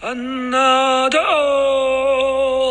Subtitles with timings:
[0.00, 1.18] 安娜多，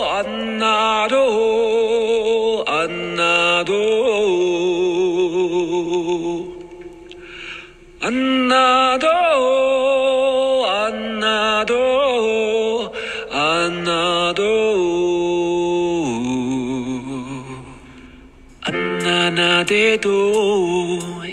[0.06, 3.76] 安娜多，安娜多，
[8.00, 9.10] 安娜多，
[10.68, 12.94] 安娜多，
[13.30, 14.46] 安娜多，
[18.62, 20.10] 安娜那得多，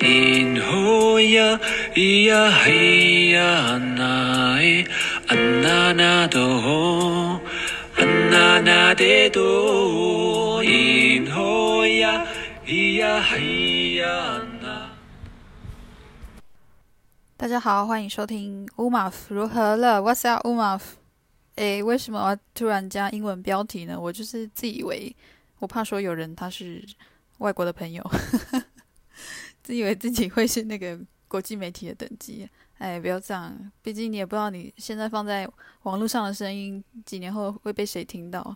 [0.03, 1.61] 因何呀，
[1.95, 3.84] 咿呀嘿呀，安娜哎。
[5.65, 7.41] 安娜那多，
[7.97, 12.27] 安娜那得多，因何呀，
[12.67, 14.91] 咿呀嘿呀那。
[17.39, 20.99] 大家好，欢迎收听乌马夫如何了？What's up，乌马夫？
[21.55, 23.99] 诶，为什么突然加英文标题呢？
[23.99, 25.17] 我就是自以为，
[25.61, 26.85] 我怕说有人他是
[27.39, 28.05] 外国的朋友，
[29.65, 32.47] 自以为自己会是那个国际媒体的等级。
[32.79, 35.49] 哎，不要这样，毕竟你也不知道你现在放在
[35.85, 38.55] 网络上的声音，几年后会被谁听到。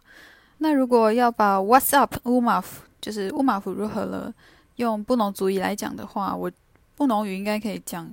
[0.58, 4.34] 那如果要把 What's up 乌马夫，就是乌马夫如何了，
[4.76, 6.50] 用布农族语来讲的话，我
[6.96, 8.10] 布农语应该可以讲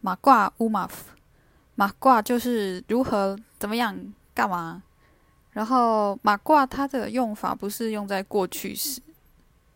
[0.00, 1.12] 马挂乌马夫。
[1.74, 3.98] 马挂就是如何怎么样
[4.34, 4.82] 干嘛，
[5.50, 9.00] 然后马挂它的用法不是用在过去时，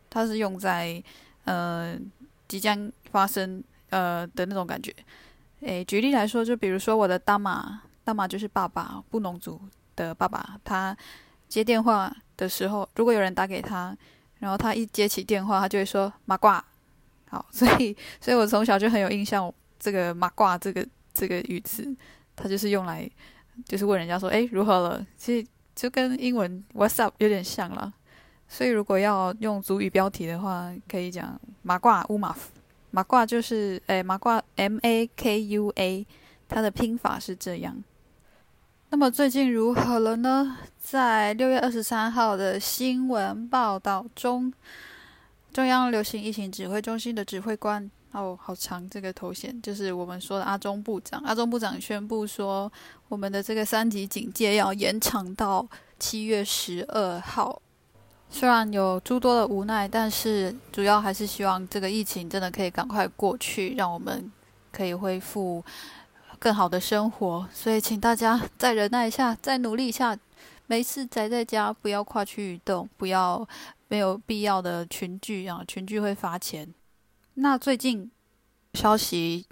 [0.08, 1.02] 它是用在
[1.44, 1.98] 呃
[2.46, 4.94] 即将发生呃的那种感觉。
[5.64, 9.60] 诶，举例来说，就比如说我的大马，大马就是爸爸，布农族
[9.96, 10.58] 的爸爸。
[10.62, 10.94] 他
[11.48, 13.96] 接电话的时候，如果有人打给他，
[14.40, 16.62] 然后他一接起电话，他就会说“马挂”。
[17.30, 21.96] 好，所以，所以我从小就很有印象，这个“马挂”这个这个语词，
[22.36, 23.10] 它就是用来
[23.64, 27.90] 就是问人家说：“诶，如何了？”其实就跟英文 “What's up” 有点像了。
[28.46, 32.50] 所以，如果要用族语标题的话，可以讲“马挂乌马夫”。
[32.94, 36.06] 马挂就是诶，马挂 M A K U A，
[36.48, 37.82] 它的拼法是这样。
[38.90, 40.56] 那么最近如何了呢？
[40.78, 44.52] 在六月二十三号的新闻报道中，
[45.52, 51.20] 中央流行疫情指挥中心的指挥官哦，好长这个头衔，就是我们说的阿中部长。
[51.24, 52.70] 阿中部长宣布说，
[53.08, 55.66] 我们的这个三级警戒要延长到
[55.98, 57.60] 七月十二号。
[58.36, 64.28] 虽然有诸多的无奈，但是主要还是希望这个疫情真的可以赶快过去，让我们
[64.72, 65.64] 可以恢复
[66.40, 67.48] 更好的生活。
[67.54, 70.18] 所以，请大家再忍耐一下，再努力一下，
[70.66, 73.48] 没事宅在家，不要跨区移动，不要
[73.86, 76.74] 没有必要的群聚啊，群聚会罚钱。
[77.34, 78.10] 那最近
[78.72, 79.46] 消息，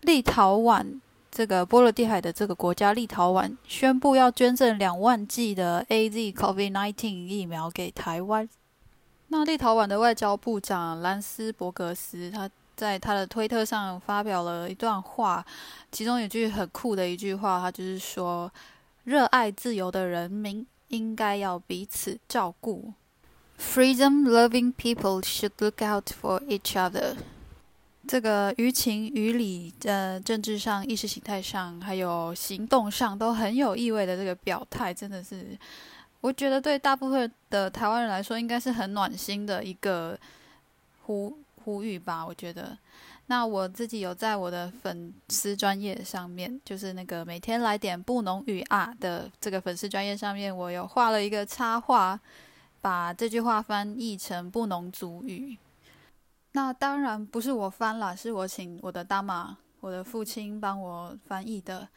[0.00, 1.00] 立陶宛。
[1.34, 8.46] 这个波罗的海的这个国家立陶宛宣布要捐赠两万剂的 AZ COVID nineteen 疫苗给台湾。
[9.28, 15.42] 那立陶宛的外交部长兰斯伯格斯他在他的推特上发表了一段话，
[15.90, 18.52] 其中有句很酷的一句话，他就是说
[19.04, 22.92] ：“热爱自由的人民应该要彼此照顾。
[23.58, 27.16] Freedom-loving people should look out for each other。”
[28.06, 35.56] 这个于情于理，呃，政治上、意识形态上，还有行动上，都很有意味的这个表态，真的是，
[36.20, 40.18] 我觉得对大部分的台湾人来说，应该是很暖心的一个
[41.04, 42.26] 呼呼吁吧。
[42.26, 42.76] 我觉得，
[43.26, 52.18] 那我自己有在我的粉丝专业上面，就是那个每天来点布农语啊的这个粉丝专业上面，我有画了一个插画，
[52.80, 55.56] 把这句话翻译成布农族语。
[56.54, 61.88] 那当然不是我翻了，是我请我的大马，我的父亲帮我翻译的。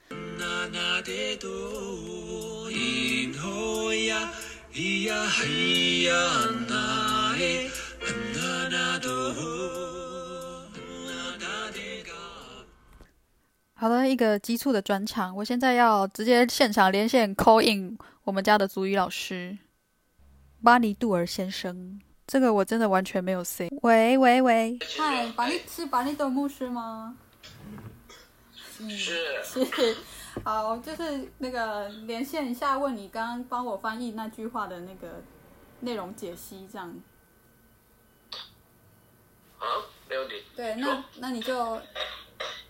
[13.73, 19.57] 好的，一个急促的转场，我现在要直接现场连线 call in 我们家的族语老师
[20.63, 21.99] 巴尼杜尔先生。
[22.35, 23.69] 这个我真的完全没有 say。
[23.81, 27.15] 喂喂喂，嗨，巴尼是巴尼的牧师吗？
[28.79, 29.97] 嗯，是是，
[30.43, 35.23] 好，就是那个连线一下，问你刚刚帮我翻译那句话的那个
[35.79, 36.93] 内容解析，这样。
[39.57, 39.65] 好，
[40.09, 40.43] 没问题。
[40.57, 41.81] 对，那那你就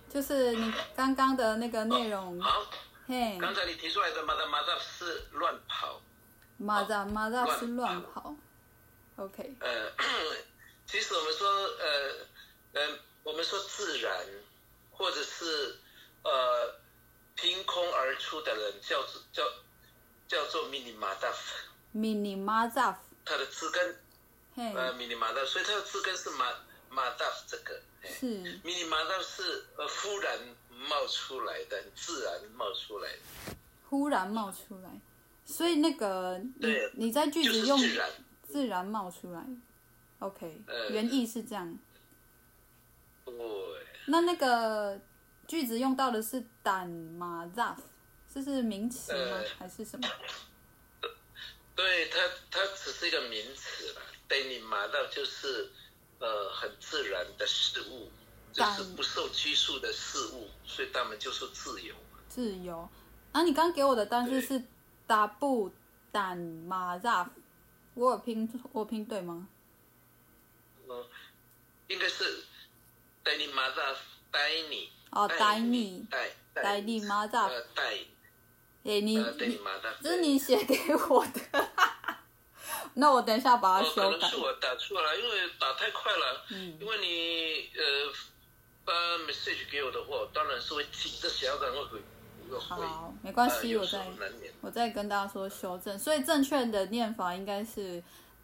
[0.08, 2.40] 就是你刚刚的那个内容。
[2.40, 2.52] 好。
[3.08, 3.40] 嘿。
[3.42, 6.00] 刚才你提出来的马扎马扎是乱跑。
[6.58, 8.36] 马扎马扎是乱跑。
[9.18, 9.92] OK，呃，
[10.86, 12.12] 其实我们说，呃，
[12.74, 14.14] 呃，我们说自然，
[14.92, 15.78] 或者是
[16.24, 16.76] 呃，
[17.36, 19.44] 凭空而出的人，叫做叫
[20.28, 21.36] 叫做 mini madaf。
[21.96, 22.96] mini madaf。
[23.24, 23.98] 它的字根，
[24.56, 26.54] 呃，mini madaf，所以它的字根是 ma
[26.92, 27.82] madaf 这个。
[28.04, 28.26] 是。
[28.64, 30.38] mini madaf 是呃忽然
[30.70, 33.56] 冒出来的，自然冒出来的。
[33.90, 34.90] 忽然冒出来，
[35.46, 37.80] 所以那个你你在句子用
[38.48, 39.44] 自然冒出来
[40.20, 41.78] ，OK，原意是这样。
[43.26, 43.34] 对。
[44.08, 45.00] 那那个
[45.48, 47.78] 句子用到的是 dan mazaf，
[48.32, 49.42] 这是名词吗？
[49.58, 50.08] 还是什么？
[51.76, 52.20] 对，它
[52.52, 54.02] 它只是一个名词了。
[54.30, 55.72] dan mazaf 就是
[56.20, 58.10] 呃很自然的事物，
[58.54, 61.96] 就是不受拘束的事物，所以他们就说自由。
[62.30, 62.88] 自由。
[63.32, 64.64] 啊，你刚给我的单字是
[65.08, 65.72] dabu
[66.14, 67.28] dan mazaf，
[67.96, 69.48] 我有拼我拼对吗？
[70.88, 71.06] 嗯，
[71.88, 72.44] 应该是
[73.24, 73.96] dan mazaf
[74.32, 74.92] 带你。
[75.12, 76.06] 哦，带你。
[76.12, 77.50] 带带你 mazaf。
[77.74, 77.84] 带。
[78.84, 79.24] 哎，你你
[80.04, 80.78] 这是你写给
[81.10, 81.70] 我的，
[82.94, 84.04] 那我等一下把它修改。
[84.04, 86.46] 可能是我打错了，因为打太快了。
[86.50, 86.78] 嗯。
[86.80, 88.14] 因为你呃
[88.86, 88.94] 发
[89.26, 92.00] message 给我的话，当然是会急着想要赶快回。
[92.60, 94.06] 好，没关系，我再
[94.62, 95.98] 我再跟大家说修正。
[95.98, 98.04] 所以正确的念法应该是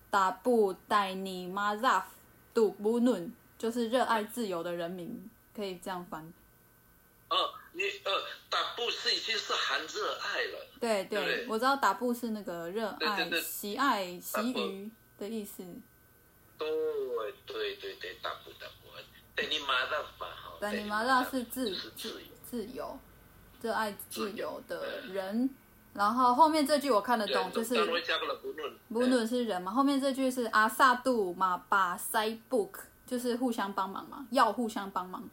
[0.10, 2.08] 达布代尼马扎夫
[2.54, 6.22] 杜布伦，就是热爱自由的人民，可以这样翻。
[7.30, 8.12] 哦，你呃，
[8.50, 10.68] 达布是已经是含热爱了。
[10.80, 15.64] 对对，对我知道达布是那个热爱、对对对喜爱、喜于的意思。
[16.58, 16.68] 对
[17.46, 18.90] 对对对，达布达布，
[19.36, 23.00] 代尼马扎夫哈，代尼马扎夫是自自自由。
[23.62, 25.50] 热爱自由的人，
[25.94, 27.76] 然后后面这句我看得懂，就是
[28.90, 29.72] 不论是人嘛。
[29.72, 32.72] 后面这句是阿萨杜马巴塞 book，
[33.06, 35.30] 就是互相帮忙嘛，要互相帮忙。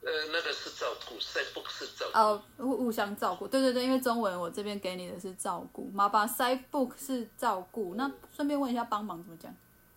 [0.00, 2.18] 呃，那个是照顾，塞 book 是照顾。
[2.18, 7.94] 哦，互互相照顾，对对对，因为中文我这边给你的是照顾，马巴塞 book 是照顾。
[7.96, 9.54] 那顺便问一下，帮忙怎么讲？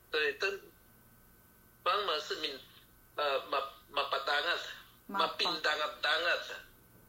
[0.09, 0.51] 对，但
[1.81, 2.59] 帮忙是名，
[3.15, 3.57] 呃，马
[3.91, 4.57] 马巴达啊。
[5.11, 6.27] 马兵当啊当啊，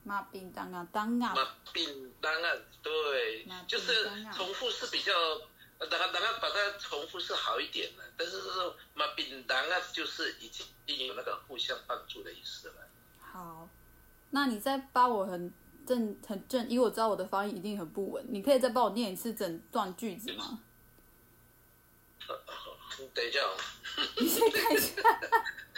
[0.04, 2.50] 马兵当啊当啊，马兵当啊，
[2.82, 5.12] 对，就是重复是比较，
[5.78, 12.74] 当然当然把它重复是好一点的，但是说马兵当啊就是已经已经有那个互相帮助的意思了。
[13.20, 13.68] 好，
[14.30, 15.52] 那你再帮我很
[15.86, 20.60] 正很正，因为我知道我的发音一定很不稳，你可以再帮我念一次整段句子吗？
[23.14, 23.40] 等一下，
[24.16, 25.02] 你先看一下。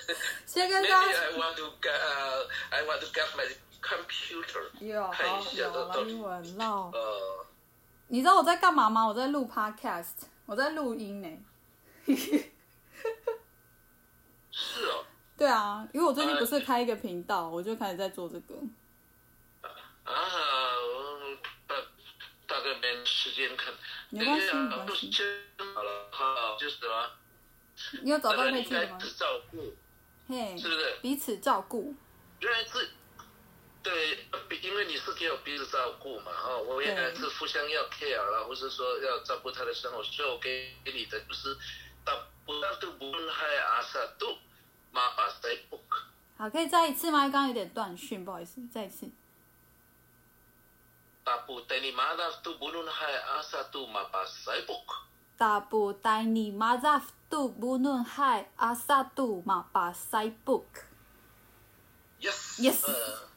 [0.46, 1.12] 先跟大家。
[1.12, 3.46] Maybe I want to get, I want to get my
[3.80, 4.70] computer。
[4.80, 6.92] 有好有英文喽。
[8.08, 9.06] 你知道我在干嘛吗？
[9.06, 10.12] 我在录 podcast，
[10.46, 11.28] 我在录音呢。
[14.50, 15.04] 是哦。
[15.36, 18.54] 对啊，因为我最近不是开一个频道，我就开始在做这个。
[20.04, 21.36] 啊，我
[21.66, 21.74] 大
[22.46, 23.72] 大概没时间看。
[24.10, 25.10] 没关系，没关系。
[25.74, 27.10] 好了，好，就是什么？
[28.02, 28.98] 你有找到那句吗？
[30.28, 31.94] 嘿，是不是彼此照顾？
[32.40, 32.90] 原来是
[33.82, 34.26] 对，
[34.62, 41.56] 因为你是给我彼此照顾嘛，哈，我原来是互相要 care 啦，或是说要照顾他的生活，所以我给给你的就是
[42.04, 42.12] 大
[42.46, 44.38] 不都不害阿萨都
[44.90, 45.80] 马巴塞 book。
[46.38, 47.20] 好，可以再一次吗？
[47.22, 49.08] 刚刚有点断讯，不好意思，再一次。
[51.22, 54.84] 大不带你马达都不论害阿萨都马巴塞 book。
[54.86, 55.13] 大不带
[56.32, 57.12] 你马扎夫。
[57.30, 60.62] 杜不论海阿萨杜马巴塞 book。
[62.20, 62.60] Yes。
[62.60, 62.84] Yes。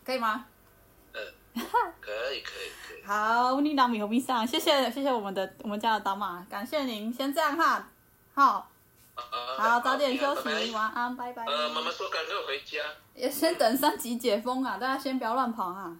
[0.05, 0.45] 可以吗？
[1.13, 1.19] 嗯。
[1.99, 3.03] 可以可以可以。
[3.03, 7.89] 好，你当米和米上，谢谢谢谢我们的我们家的大妈，感谢您，先这样哈。
[8.35, 8.69] 好。
[9.15, 11.43] 好，早点休息，晚安，拜拜。
[11.45, 12.77] 呃，妈妈说赶快回家。
[13.15, 15.97] 也先等三级解封啊，大家先不要乱跑啊。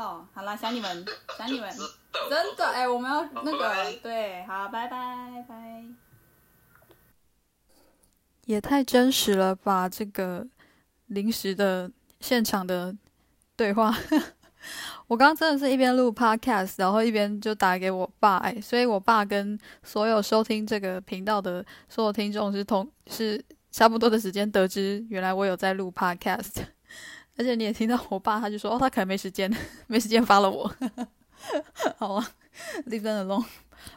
[0.00, 1.04] 好，好啦，想你们，
[1.36, 1.70] 想你们，
[2.30, 5.84] 真的哎，我们要那个对，好，拜拜拜。
[8.46, 9.86] 也太真实了吧！
[9.86, 10.46] 这个
[11.08, 12.96] 临时的现场的
[13.54, 13.94] 对话，
[15.06, 26.64] 我刚刚真的是一边录 podcast，然后一边就打给我爸，哎，所以我爸跟所有收听这个频道的所有听众是同是差不多的时间得知，原来我有在录 podcast，
[27.40, 29.50] 而且你也听到我爸，他就说哦，他可能没时间，
[29.86, 30.70] 没时间发了我，
[31.96, 32.30] 好啊
[32.86, 33.42] ，leave them alone。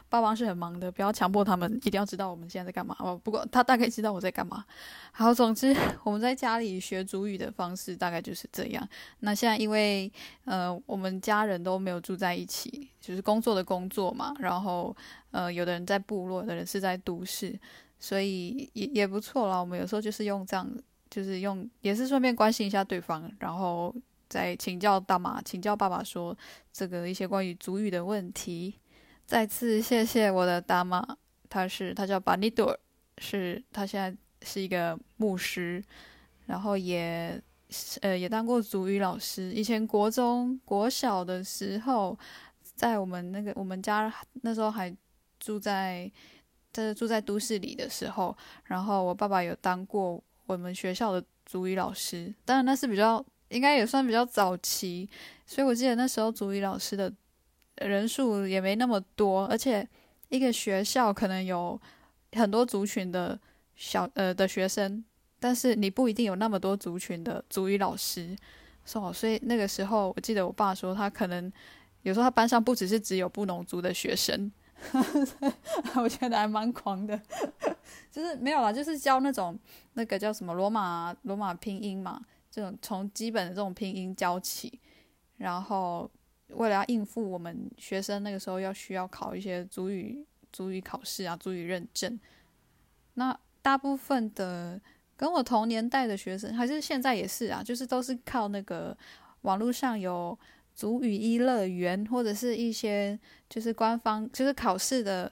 [0.08, 2.96] 爸妈是很忙的，不要强迫他们一定要知道我们现在在干嘛。
[3.00, 4.64] 哦，不过他大概知道我在干嘛。
[5.12, 8.88] 好，总之我们在家里学主语的方式大概就是这样。
[9.20, 10.10] 那现在因为
[10.46, 14.96] 呃我们家人都没有住在一起，就是工作的工作嘛，然后
[15.32, 17.54] 呃有的人在部落，有的人是在都市，
[17.98, 19.58] 所以也也不错啦。
[19.58, 20.66] 我们有时候就是用这样，
[21.14, 23.94] 就是用也是顺便关心一下对方，然后
[24.28, 26.36] 再请教大妈，请教爸爸说
[26.72, 28.74] 这个一些关于主语的问题。
[29.24, 31.16] 再次谢谢我的大妈，
[31.48, 32.76] 他是他叫巴尼朵，
[33.18, 34.12] 是他现在
[34.44, 35.80] 是一个牧师，
[36.46, 37.40] 然后也
[38.00, 39.52] 呃也当过主语老师。
[39.52, 42.18] 以前国中国小的时候，
[42.74, 44.92] 在我们那个我们家那时候还
[45.38, 46.10] 住在
[46.72, 52.32] 在住在都市里的时候，然后我爸爸有当过我们学校的足语老师。
[52.44, 55.08] 当然那是比较应该也算比较早期，
[55.46, 57.12] 所以我记得那时候足语老师的
[57.76, 59.86] 人数也没那么多，而且
[60.28, 61.80] 一个学校可能有
[62.32, 63.38] 很多族群的
[63.76, 65.04] 小呃的学生。
[65.40, 68.34] 但是你不一定有那么多族群的族语老师，
[68.86, 71.52] 所以那个时候我记得我爸说，他可能
[72.00, 74.50] 有时候他班上不只是只有布农族的学生，
[75.96, 77.20] 我觉得还蛮狂的，
[78.10, 79.58] 就是没有啦，就是教那种
[79.94, 84.80] 那个叫什么罗马罗马拼音嘛，这种从基本的这种拼音教起，
[85.36, 86.10] 然后
[86.48, 92.18] 为了要应付我们学生那个时候要需要考一些主语主语考试啊，主语认证，
[93.14, 94.80] 那大部分的。
[95.16, 98.94] 跟我同年代的学生，还是现在也是啊，就是都是靠那个
[99.42, 100.36] 网络上有
[100.74, 105.30] 族语一乐园，或者是一些就是官方就是考试的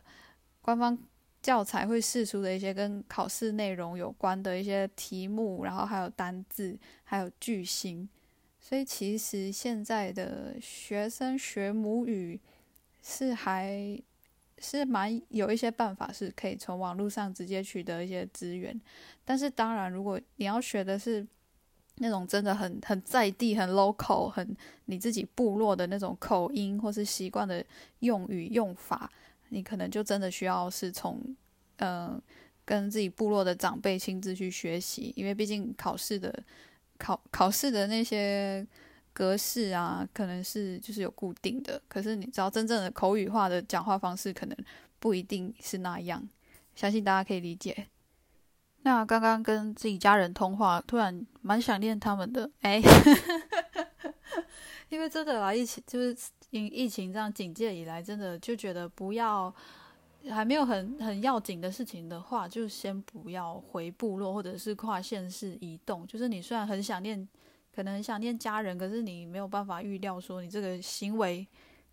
[0.60, 0.96] 官方
[1.42, 8.08] 教材会试出的一些跟考试内容有关的一些题目，然后还有单字，还有句型。
[8.60, 12.40] 所以其实现在的学生学母语
[13.02, 14.00] 是还。
[14.64, 18.80] 是蛮有一些办法是可以从网络上直接取得一些资源，
[19.24, 21.26] 但是当然，如果你要学的是
[21.96, 24.56] 那种真的很很在地、很 local、很
[24.86, 27.64] 你自己部落的那种口音或是习惯的
[28.00, 29.10] 用语用法，
[29.48, 31.20] 你可能就真的需要是从
[31.76, 32.22] 嗯、呃、
[32.64, 36.42] 跟自己部落的长辈亲自去学习，因为毕竟考试的
[36.98, 38.66] 考考试的那些。
[39.14, 44.56] 格式啊，可能是就是有固定的，可是你知道真正的口语化的讲话方式，可能
[44.98, 46.26] 不一定是那样。
[46.74, 47.88] 相信大家可以理解。
[48.82, 52.80] 那刚刚跟自己家人通话，突然蛮想念他们的，哎，
[54.88, 56.16] 因为真的啦，疫情就是
[56.50, 59.54] 因疫情这样警戒以来，真的就觉得不要
[60.30, 66.06] 还没有很很要紧的事情的话，就先不要回部落或者是跨县市移动。
[66.06, 67.28] 就是你虽然很想念。
[67.74, 71.48] 可能很想念家人，可是你没有办法预料说你这个行为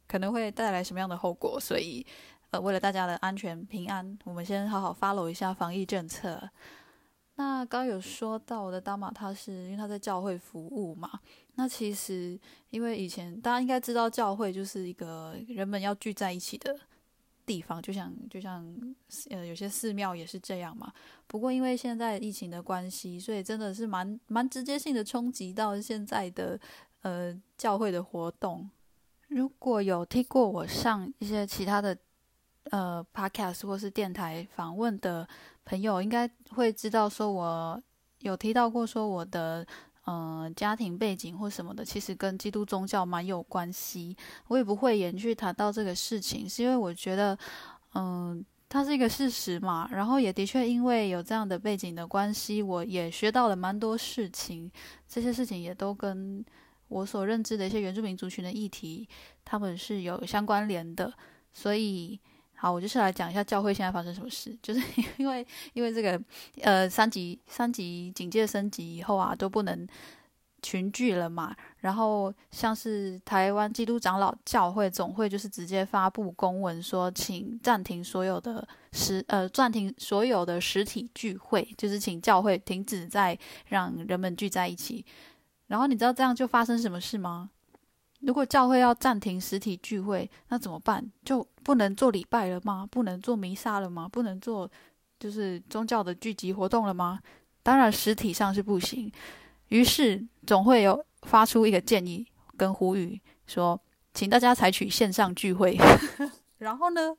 [0.09, 2.05] 可能会带来什么样的后果，所以
[2.49, 6.49] 呃，为了大家的安全平安，我们先好好 follow 一下防疫政策。
[7.39, 11.09] 那刚有说到我的大马，他是因为他在教会服务嘛，
[11.55, 12.37] 那其实
[12.69, 16.77] 因为以前大家应该知道，教会就是一个人们要聚在一起的。
[17.45, 18.63] 地方就像就像
[19.31, 20.93] 呃有些寺庙也是这样嘛。
[21.27, 26.59] 不过因为现在疫情的关系，所以真的是蛮蛮直接性的冲击到现在的
[27.01, 28.69] 呃教会的活动。
[29.29, 31.97] 如果有听过我上一些其他的
[32.69, 35.27] 呃 podcast 或是电台访问的
[35.65, 37.81] 朋友，应该会知道说我
[38.19, 39.65] 有提到过说我的。
[40.05, 44.17] 嗯、呃，家庭背景或什么的，其实跟基督宗教蛮有关系。
[44.47, 47.37] 我也不会延续谈到这个事情，是因为我觉得，
[47.93, 49.87] 嗯、它是一个事实嘛。
[49.91, 54.71] 然后也的确因为有这样的背景的关系，我也学到了蛮多事情。
[55.07, 56.43] 这些事情也都跟
[56.87, 59.07] 我所认知的一些原住民族群的议题，
[59.45, 61.13] 他们是有相关联的，
[61.53, 62.19] 所以。
[62.61, 64.53] 好，我就是来讲一下教会现在发生什么事。
[64.61, 64.81] 就是
[65.15, 66.21] 因为因为这个
[66.61, 69.87] 呃三级三级警戒升级以后啊，都不能
[70.61, 71.55] 群聚了嘛。
[71.77, 85.05] 然后像是台湾基督长老教会总会就是直接发布公文说，请暂停所有的实呃暂停所有的实体聚会，就是请教会停止再让人们聚在一起。
[85.67, 87.51] 然后你知道这样就发生什么事吗？
[88.21, 91.09] 如果教会要暂停实体聚会，那怎么办？
[91.23, 92.87] 就不能做礼拜了吗？
[92.91, 94.07] 不能做弥撒了吗？
[94.07, 94.69] 不能做
[95.19, 97.19] 就是宗教的聚集活动了吗？
[97.63, 99.11] 当然实体上是不行。
[99.69, 102.25] 于是总会有发出一个建议
[102.57, 103.79] 跟呼吁，说
[104.13, 105.77] 请大家采取线上聚会。
[106.57, 107.15] 然后呢，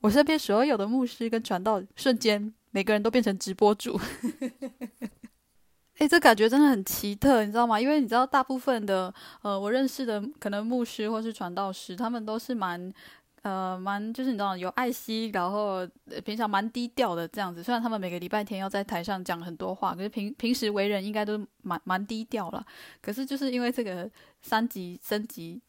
[0.00, 3.98] 我身边所有的牧师跟传道瞬间每个人都变成直播主。
[5.98, 7.78] 诶，这感觉真的很奇特，你知道吗？
[7.80, 12.92] 因为你知道，大部分的呃，我认识的可能牧师或是传道师，他们都是蛮
[13.42, 15.86] 呃蛮，就是你知道有爱惜，然后
[16.24, 17.62] 平常蛮低调的这样子。
[17.62, 22.64] 虽然他们每个礼拜天要在台上讲很多话，可是平平时为人应该都蛮蛮低调了。
[23.00, 25.60] 可是就是因为这个三级升级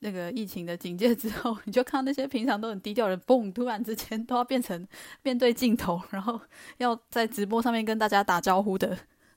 [0.00, 4.88] 那个疫情的警戒之后， 你就看到那些平常都很低调的人，嘣，突然之间都要变成
[5.22, 6.40] 面对镜头，然后
[6.78, 8.96] 要在直播上面跟大家打招呼的。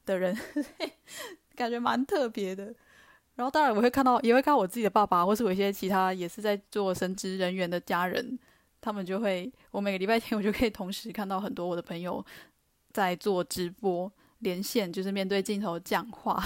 [0.09, 0.35] 的人
[1.55, 2.73] 感觉蛮特别的，
[3.35, 8.37] 然后当然我会看到，也会看到我自己的爸爸，或是我一些其他也是在做神职人员的家人，
[8.81, 12.25] 他们就会，我每个礼拜天我就可以同时看到很多我的朋友
[12.91, 16.41] 在做直播连线，就是面对镜头讲话。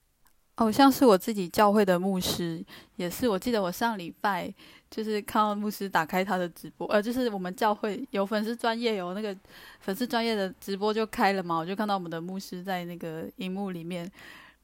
[0.56, 2.64] 哦，像是我自己教会的牧师，
[2.96, 3.28] 也是。
[3.28, 4.52] 我记得我上礼拜
[4.88, 9.36] 就是看到牧师打开他的直播，呃，就是我们教会有粉丝专业有那个
[9.80, 14.10] 粉丝专业的直播就开了嘛，我就看到我们的牧师在那个荧幕里面，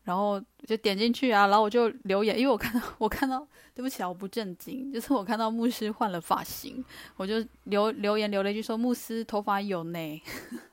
[0.04, 6.84] 然后就点进去啊，然后我就留言，因为我看到我看到，对不起啊，我不正经，就是我看到牧师换了发型，
[7.16, 10.22] 我就留留言留了一句说牧师头发有呢，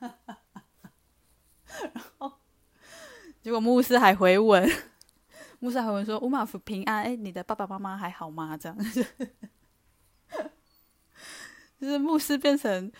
[1.92, 2.32] 然后
[3.42, 4.70] 结果牧师还回文。
[5.60, 8.76] 牧师还会说：“乌马夫平安，哎，你的爸爸妈妈还好吗？”这样，
[11.80, 12.90] 就是牧师变成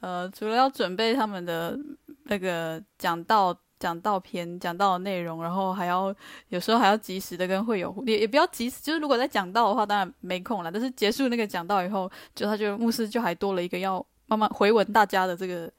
[0.00, 1.78] 呃，除了要准备他们的
[2.24, 6.14] 那个讲道、讲道篇、讲道的内容，然后还要
[6.48, 10.70] 有时候还要及时的跟会友，也也不要及时，就是如果在讲道的话，当然没空了。
[10.70, 15.72] 但是结束那个讲道以后，就他就牧师就还多了一个要慢慢回文大家的这个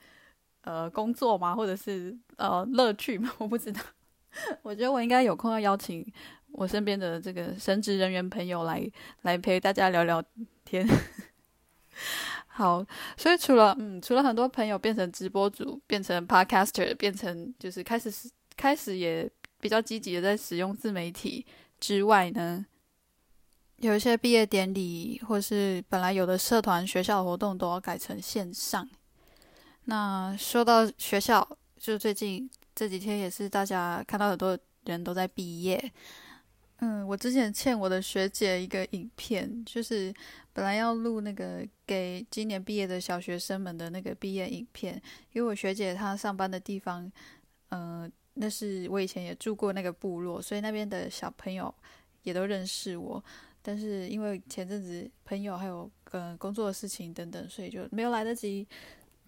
[0.63, 3.81] 呃工作嘛，或者是呃乐趣嘛，我不知道。
[4.61, 6.05] 我觉得我应该有空要邀请
[6.51, 8.89] 我身边的这个神职人员朋友来
[9.23, 10.23] 来陪大家聊聊
[10.63, 10.87] 天。
[12.47, 12.85] 好，
[13.17, 18.11] 所以除了嗯，除了很多朋友变成直播主，变成 podcaster，变成就是开始
[18.55, 21.45] 开始也比较积极的在使用自媒体
[21.79, 22.65] 之外呢，
[23.77, 28.87] 有一些毕业典礼或是本来有的社团、学校活动都要改成线上。
[29.85, 32.49] 那说到学校，就是最近。
[32.79, 35.91] 这几天也是大家看到很多人都在毕业，
[36.77, 40.13] 嗯，我之前欠我的学姐一个影片，就是
[40.53, 44.95] 本来要录那个给今年毕业的小学生们的那个毕业影片，
[45.33, 47.11] 因为我学姐她上班的地方，
[47.71, 51.75] 嗯、那是我以前也住过那个部落，所以那边的小朋友
[52.23, 53.21] 也都认识我，
[53.61, 58.65] 但是因为前阵子朋友还有嗯、工作的事情等等，所以就没有来得及。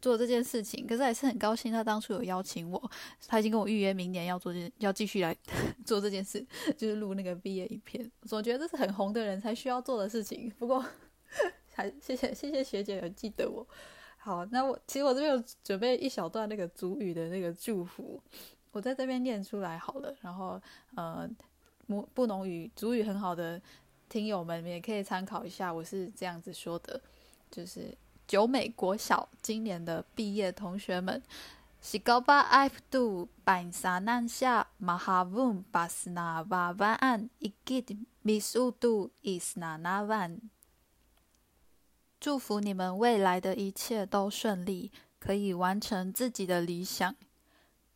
[0.02, 1.72] 做这件事情，可是还是很高兴。
[1.72, 2.92] 他当初有邀请我，
[3.28, 5.36] 他已经跟我预约明年要做这，要继续来
[5.86, 8.12] 做这件事，就是录那个毕业影片。
[8.22, 10.52] 我总觉得这是很红的人才需要做的事情。
[10.58, 10.84] 不过，
[11.74, 13.66] 还谢谢谢谢学姐有记得我。
[14.18, 18.22] 好，那我其实我这边有准备一小段那个族语的那个祝福，
[18.72, 20.16] 我在这边念出来好了。
[20.22, 20.60] 然后，
[20.96, 21.30] 呃，
[21.88, 23.62] 布布农语族语很好的
[24.10, 27.00] 听友们也可以参考一下，我是这样子说的，
[27.52, 27.96] 就是。
[28.32, 31.22] 九美国小今年的毕业同学们，
[31.82, 37.84] 西高巴艾普杜班沙南夏马哈文巴斯纳瓦万安伊吉
[38.22, 40.40] 米苏杜伊斯纳纳万，
[42.22, 47.14] 祝福你们未来的一切都顺利，可以完成自己的理想。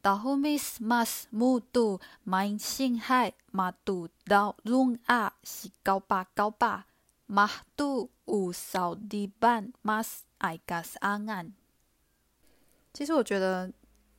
[0.01, 6.87] 达胡米斯马斯穆杜马因辛海马杜道隆阿西高巴高巴
[7.25, 10.23] 马杜五扫迪班马斯。
[10.37, 11.53] I guess 安。
[12.93, 13.71] 其实我觉得，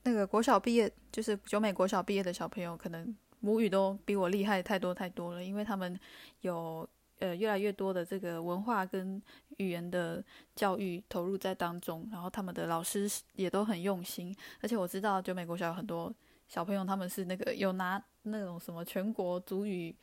[0.02, 5.96] 那个国小毕业，就是九美国小毕业的小朋友，可能母语都比我厉害太多太多了，因为他们
[6.40, 6.88] 有
[7.18, 9.22] 呃越来越多的这个文化跟
[9.58, 10.24] 语言的
[10.56, 16.12] 教育投入在当中，然后他们的老师也都很用心，而且我知道九美国小有很多
[16.48, 19.94] 小朋友，他们是那个有拿那种什么全国族语。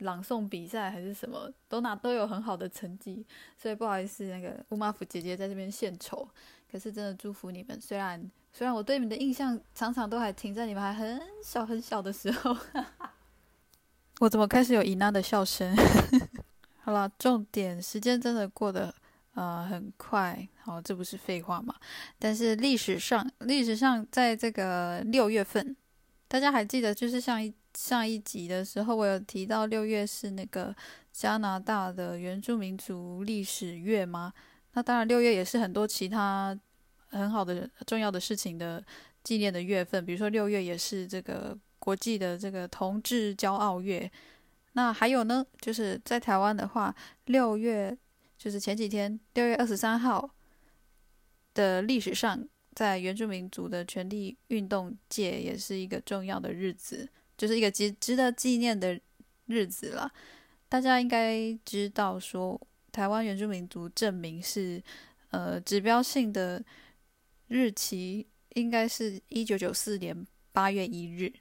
[0.00, 3.24] 朗诵比赛还是什么，都拿都有很好的成绩，
[3.56, 6.28] 所以不好意思，那个乌玛夫姐姐在这边献丑。
[6.70, 12.56] 可是真的祝福你们，虽然虽然我对你们的印象常常都还停在你们还很小很小的时候。
[14.20, 15.74] 我怎么开始有伊娜的笑声？
[16.82, 18.94] 好了，重点，时间真的过得
[19.34, 21.74] 呃很快，好，这不是废话嘛？
[22.18, 25.76] 但是历史上，历史上在这个六月份，
[26.28, 27.52] 大家还记得，就是像一。
[27.74, 30.74] 上一集的时候，我有提到六月是那个
[31.12, 34.32] 加拿大的原住民族历史月吗？
[34.72, 36.58] 那当然，六月也是很多其他
[37.08, 38.84] 很好的重要的事情的
[39.22, 44.10] 纪念的月份，比如说六月也是这个国际的这个同志骄傲月。
[44.72, 47.96] 那还有呢，就是在台湾的话，六月
[48.38, 50.30] 就是前几天，六月二十三号
[51.54, 57.08] 的历史上，在原住民族的权利运动界也是一个重要的日子。
[57.40, 59.00] 就是一个值值得纪念的
[59.46, 60.12] 日子了。
[60.68, 62.60] 大家应该知道，说
[62.92, 64.82] 台湾原住民族证明是
[65.30, 66.62] 呃指标性的
[67.48, 71.32] 日期，应该是一九九四年八月一日。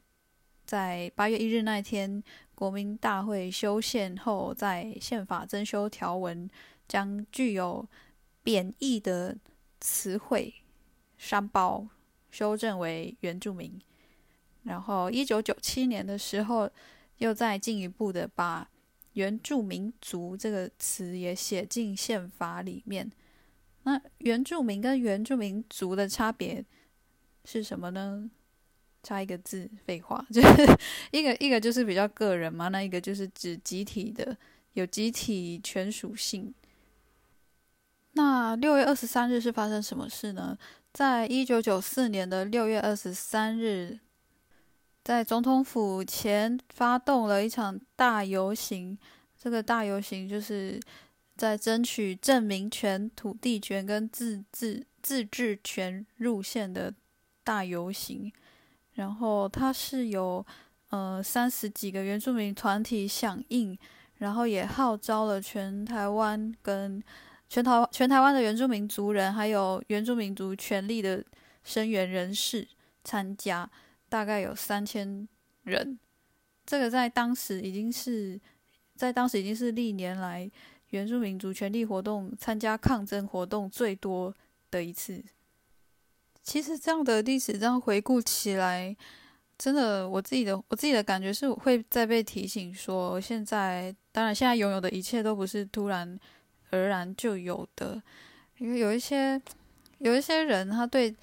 [0.64, 2.24] 在八月一日那天，
[2.56, 6.50] 国民大会修宪后，在宪法增修条文
[6.88, 7.86] 将具有
[8.42, 9.36] 贬义的
[9.82, 10.54] 词汇
[11.18, 11.90] “山胞”
[12.32, 13.82] 修正为原住民。
[14.64, 16.70] 然后，一九九七年的时候，
[17.18, 18.70] 又再进一步的把
[19.14, 23.10] “原住民族”这个词也写进宪法里面。
[23.84, 26.64] 那原住民跟原住民族的差别
[27.46, 28.30] 是什么呢？
[29.02, 30.78] 差一个字，废话， 就是
[31.12, 34.38] 一个一个就是比较个人嘛，那一个就是指集体的，
[34.74, 36.54] 有集体权属性。
[38.12, 40.58] 那六月二十三日是发生什么事呢？
[40.92, 44.00] 在一九九四年的六月二十三日，
[45.10, 48.96] 在总统府前发动了一场大游行。
[49.36, 50.80] 这个大游行就是
[51.36, 56.94] 在争取证明权、土地权跟自治自治权路线的
[57.44, 58.32] 大游行。
[58.94, 60.46] 然后它是有
[60.92, 63.76] 呃三十几个原住民团体响应，
[64.18, 67.04] 然后也号召了全台湾跟
[67.50, 71.26] 全台全台湾的原住民族人，还有原住民族权利的
[71.64, 72.68] 声援人士
[73.04, 73.68] 参加，
[74.10, 75.28] 大概有三千
[75.64, 75.98] 人。
[76.66, 78.40] 这个在当时已经是
[78.96, 80.50] 在当时已经是历年来
[80.90, 84.36] 原住民族权利活动参加抗争活动最多
[84.70, 85.24] 的一次。
[86.44, 88.96] 其实这样的历史这样回顾起来，
[89.58, 96.20] 真的我自己的我自己的感觉是会再被提醒说，现在当然现在拥有的一切都不是突然。
[96.72, 98.00] 而然就有的，
[98.60, 99.42] 因为有一些
[99.98, 101.16] 有一些人，他对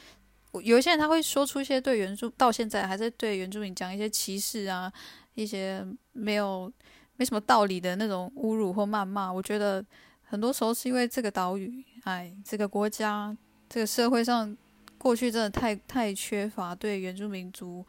[0.62, 4.92] 有一些人他会说出一些对原住到现在还在对原住民讲一些歧视啊，
[5.34, 6.72] 一些没有
[7.16, 9.32] 没什么道理的那种侮辱或谩骂。
[9.32, 9.84] 我觉得
[10.24, 13.36] 很多时候是因为这个岛屿，哎，这个国家，
[13.68, 14.56] 这个社会上
[14.98, 17.84] 过去真的太太缺乏对原住民族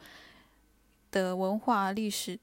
[1.10, 2.38] 的文化历史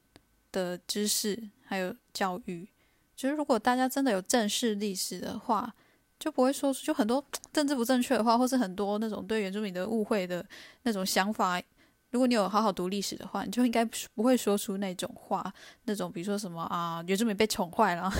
[0.52, 2.68] 的知识还有教育。
[3.14, 5.74] 就是如果大家真的有正视历史的话，
[6.18, 10.44] 就不会说出就很多政治不正确的话，或是很多那种对原住民的误会的
[10.82, 11.60] 那种想法。
[12.10, 15.52] 如果你有好好读历史的话，你就应该不会说出那种话，
[15.84, 18.10] 那种比如说什么啊，原住民被宠坏了，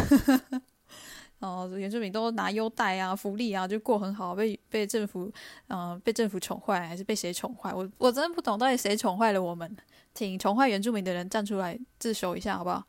[1.41, 5.33] 哦，原住民都拿优待啊、福利啊，就过很好，被被政府
[5.69, 7.73] 嗯、被政府宠坏，还是被谁宠坏？
[7.73, 9.75] 我我真的不懂到底谁宠坏了我们，
[10.13, 12.85] 请宠坏原住民的人站出来自首一下好不好？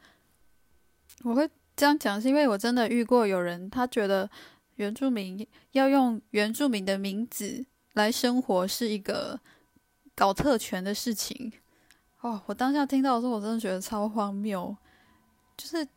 [1.23, 1.49] 我会。
[1.79, 4.27] 这样讲是因为我真的遇过有人，他觉得
[4.77, 9.39] 原住民要用原住民的名字来生活是一个
[10.15, 11.51] 搞特权的事情。
[12.21, 14.75] 哦，我当下听到的时候，我真的觉得超荒谬。
[15.55, 15.87] 就是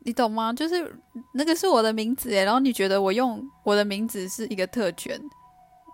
[0.00, 0.52] 你懂吗？
[0.52, 0.98] 就是
[1.34, 5.20] 那个是我的名字诶，然后你觉得我用我的名字是一个特权？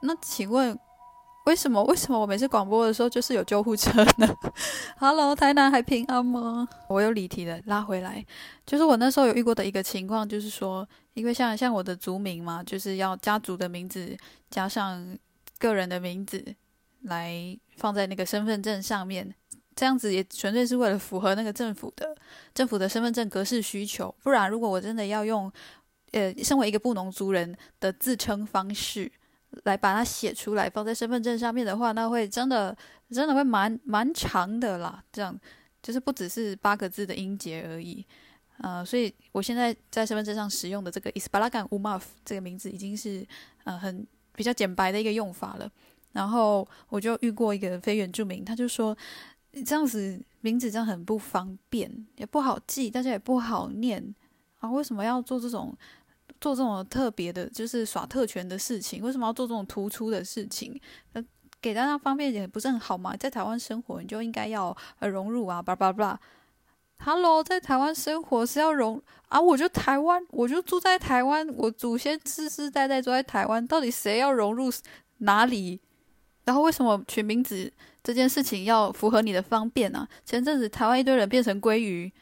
[0.03, 0.79] 那请问？
[1.45, 1.83] 为什么？
[1.85, 4.29] 为什么我每次广播的时候就是有救护车呢？
[4.97, 6.69] Hello，台南还平安吗？
[6.89, 8.25] 我有离题的拉回来，
[8.65, 14.17] 就是我那时候有遇过的一个情况，就是说，因为像像我的族名嘛，就是要家族的名字
[14.51, 15.19] 加上
[15.59, 16.55] 个人的名字
[17.03, 19.35] 来放在那个身份证上面，
[19.75, 22.17] 这样子也纯粹是为了符合那个政府的
[22.55, 24.15] 政府的身份证格式需求。
[24.23, 25.51] 不然，如果我真的要用
[26.13, 29.11] 呃，身为一个布农族人的自称方式。
[29.65, 32.77] 来把它写出来，放在身份证上面的话，那会真的
[33.11, 35.03] 真的会蛮蛮长的啦。
[35.13, 35.39] 这样
[35.83, 38.05] 就是不只是八个字的音节而已。
[38.59, 43.27] 呃，所以我现在在身份证上使用的这个 Isbalagan Umav 这个名字，已经是
[43.65, 45.71] 呃很比较简白的一个用法了。
[46.13, 48.97] 然后我就遇过一个非原住民，他就说
[49.65, 54.15] 这样子名字这样很不方便，也不好记，大家也不好念
[54.61, 55.77] 啊，为什么要做这种？
[56.43, 60.79] 做这种特别的，就是耍特权的事情，为什么要做这种突出的事情？
[61.13, 61.25] 呃，
[61.61, 63.17] 给大家方便点不是很好吗？
[63.17, 66.21] 在台湾生活，你就应该要呃融入啊，巴拉巴拉。
[67.05, 69.41] Hello，在台湾生活是要融啊？
[69.41, 74.69] 我就台湾，我就住在台湾，我祖先世世代代住在台湾，到底谁要融入
[75.19, 75.81] 哪里？
[76.45, 80.09] 然后为什么取名字这件事情要符合你的方便呢？
[80.25, 82.13] 前阵子台湾一堆人变成鲑鱼，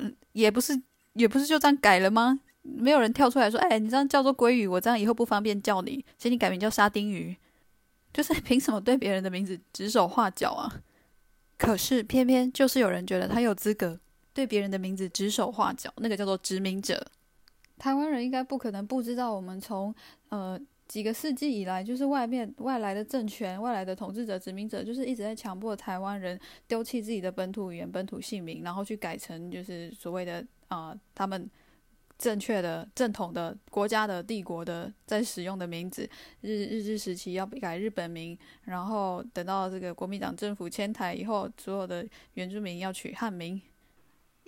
[0.00, 2.40] 嗯，也不是，也不是就这样改了吗？
[2.76, 7.36] 没有人跳出来说：“哎，你这样叫做鲑鱼，我这样以后不方便叫你，请你改名叫沙丁鱼。”
[8.12, 10.82] 就是 凭什么对别人的名字指手画脚啊？
[11.58, 14.00] 可是偏偏就是有人觉得他有资格
[14.32, 17.06] 对别人的名字指手画脚，那个叫做殖民者。
[17.78, 19.94] 台湾人应该不可能不知道，我们从
[20.30, 31.48] 呃几个世纪以来，就是外面外来的政权、外来的统治者、殖民者，就是一直在强迫台湾人丢弃自己的本土语言、本土姓名，然后去改成就是所谓的啊、他们。
[32.18, 36.02] 正确的、正统的国家的、帝国的在使用的名字，
[36.40, 42.04] 日日治时期要改日本名，然后等到这个国民党政府迁台以后，所有的
[42.34, 43.62] 原住民要取汉名。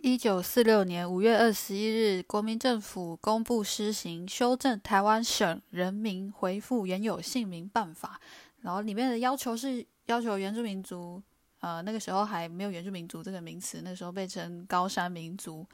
[0.02, 8.18] 一九四六年五月二十一日，国民政府公布施行修正《台湾省人民回复原有姓名办法》，
[8.62, 11.22] 然后里面的要求是要求原住民族，
[11.60, 15.64] 呃，那个时候还没有原住民族这个名词，那时候被称高山民族。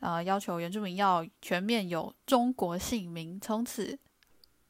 [0.00, 3.98] 呃，要求原住民要全面有中国姓名，从此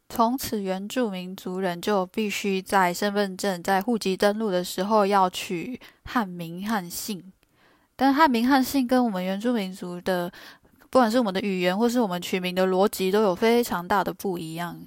[0.09, 7.33] 从此原住民族人就必须在身份证、在户籍登录的时候要取汉名汉姓。
[7.97, 10.31] 但汉名汉姓跟我们原住民族的，
[10.91, 14.81] 不管是我们的语言或是我们取名的逻辑，都有非常大的不一样。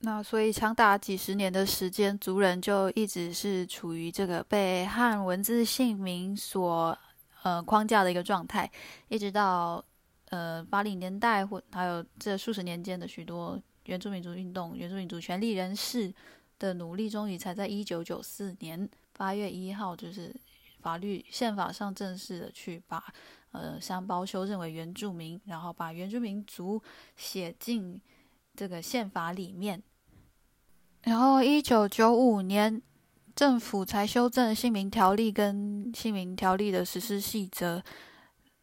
[0.00, 6.98] 那所以长达几十年的时间，族人就一直是处于这个被汉文字姓名所
[7.42, 8.70] 呃框架的一个状态，
[9.08, 9.84] 一直到
[10.30, 16.12] 呃八零年代或还有这数十年间的许多原住民族运动、原住民族权利人士
[16.58, 20.34] 的努力，终于才在一九九四年八月一号，就是
[20.80, 23.02] 法律宪法上正式的去把
[23.50, 26.82] 呃乡胞修正为原住民，然后把原住民族
[27.16, 28.00] 写进
[28.54, 29.82] 这个宪法里面。
[31.02, 32.80] 然后，一九九五年，
[33.34, 37.82] 政府才修正姓名条例跟姓名条例的实施细则，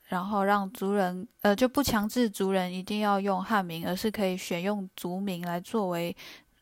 [0.05, 6.15] 然后让族人呃就不强制族人一定要用汉名，而是可以选用族名来作为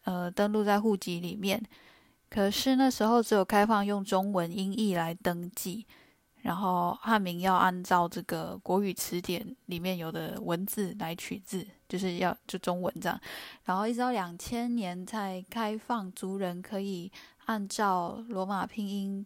[0.03, 1.61] 呃登录在户籍里面。
[2.29, 5.85] 可是那时候只有开放用中文音译来登记。
[6.43, 13.19] 然后汉名要按照这个国语词典里面有的文字来取字，就是要就中文这样。
[13.65, 17.11] 然后一直到两千年才开放族人可以
[17.47, 19.25] 按照罗马拼音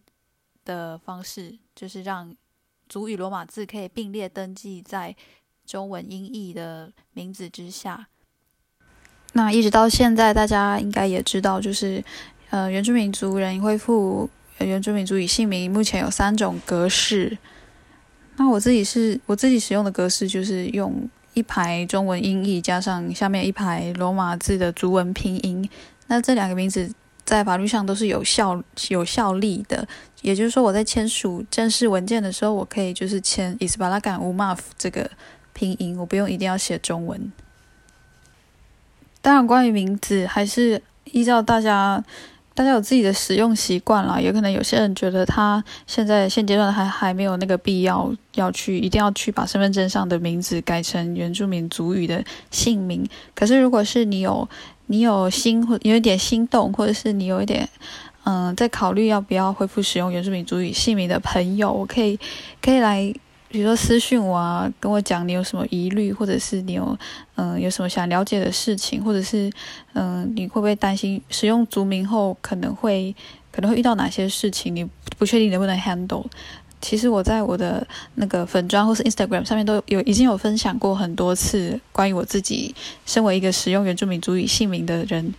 [0.64, 2.34] 的方式，就是让
[2.88, 5.14] 族语罗马字可以并列登记在
[5.66, 8.06] 中文音译的名字之下。
[9.34, 12.04] 那一直到现在，大家应该也知道，就是
[12.50, 14.28] 呃原住民族人恢复。
[14.58, 17.36] 原住民族语姓名目前有三种格式，
[18.36, 25.68] 那我自己是我自己使用的格式就是用一排中文音译加上下面一排罗马字的族文拼音。
[26.06, 29.86] 那这两个名字在法律上都是有效有效力的，
[30.22, 35.10] 也就是说我在签署正式文件的时候，我可以就是签 Isbalagan Umav 这个
[35.52, 37.32] 拼音，我不用一定要写中文。
[39.20, 42.04] 当然，关于名字还是依照大家。
[42.54, 53.08] 大家有自己的使用习惯啦，有可能有些人觉得他现在现阶段还还没有那个必要要去一定要去把身份证上的名字改成原住民族语的姓名。
[53.34, 54.46] 可是如果是你有
[54.92, 57.66] 你有心或有一点心动，或者是你有一点
[58.24, 62.20] 嗯在考虑要不要恢复使用原住民族语姓名的朋友，我可以
[62.60, 63.14] 可以来。
[63.48, 66.98] 比如说私讯我啊，跟我讲你有什么疑虑，或者是你有
[67.34, 69.50] 嗯有什么想了解的事情，或者是
[69.92, 73.14] 嗯你会不会担心使用族名后可能会
[73.50, 76.24] 可能会遇到哪些事情，你不确定能不能 handle。
[76.82, 82.74] 其实我在我的那个粉专或是 Instagram 上面都有已经有分享过很多次关于我自己
[83.06, 85.32] 身为一个使用原住民族语姓名的人，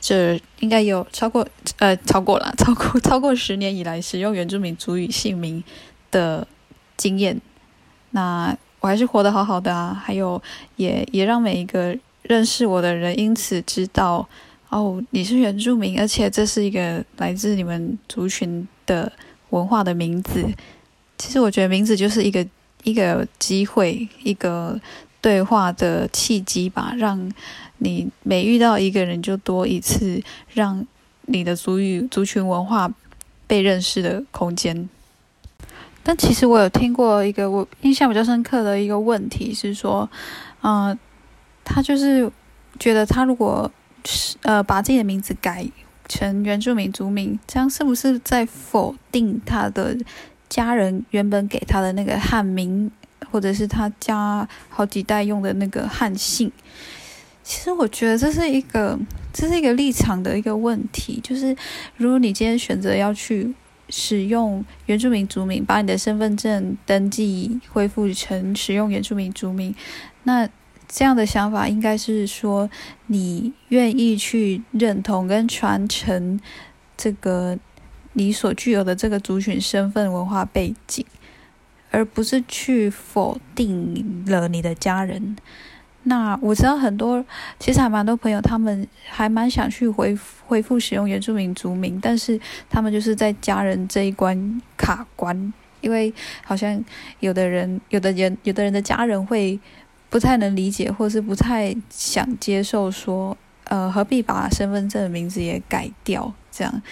[0.00, 1.46] 这应该有超过
[1.78, 5.62] 呃超过了 超过超过十年以来使用原住民族语姓名
[6.10, 6.48] 的
[6.96, 7.38] 经验。
[8.10, 10.42] 那我还是活得好好的啊，还有
[10.76, 14.26] 也也让每一个认识我的人因此知道
[14.70, 19.12] 哦，你是原住民，而且这是一个来自你们族群的
[19.50, 20.42] 文化的名字。
[21.18, 22.46] 其实我觉得名字就是一个
[22.84, 24.78] 一个机会，一个
[25.20, 27.32] 对话的契机吧，让
[27.78, 30.86] 你每遇到一个人就多一次让
[31.22, 32.92] 你的族语族群文化
[33.46, 34.88] 被认识的空间。
[36.02, 40.08] 但其实我有听过一个我印象比较深刻的一个问题是说，
[40.62, 40.96] 嗯、
[41.64, 42.30] 他就是
[42.78, 43.68] 觉得他如果
[44.04, 45.66] 是呃把自己的名字改
[46.06, 49.96] 成原住民族名，这样是不是在否定他的
[50.48, 52.90] 家人原本给他的那个汉名，
[53.30, 56.50] 或者是他家好几代用的那个汉姓？
[57.42, 58.98] 其实我觉得这是一个
[59.32, 61.56] 这是一个立场的一个问题，就是
[61.96, 63.54] 如果你今天选择要去。
[63.88, 69.72] 使用原住民族名，把你的身份证登记恢复成使用原住民族名，
[70.24, 70.48] 那
[70.88, 72.68] 这样的想法应该是说，
[73.06, 76.40] 你愿意去认同跟传承
[76.96, 77.56] 这个
[78.18, 81.04] 你所具有的这个族群身份文化背景，
[81.90, 85.36] 而不是去否定了你的家人。
[86.04, 87.22] 那我知道很多，
[87.58, 95.52] 其实还蛮多朋友，他们还蛮想去恢恢复使用原住民族名，但是他们就是在家人这一关卡关，
[95.82, 96.82] 因为好像
[97.20, 99.60] 有的人、有的人、有的人的家人会
[100.08, 106.32] 不太能理解，或是不太想接受，说，呃，何必把身份证的名字也改掉？
[106.50, 106.82] 这样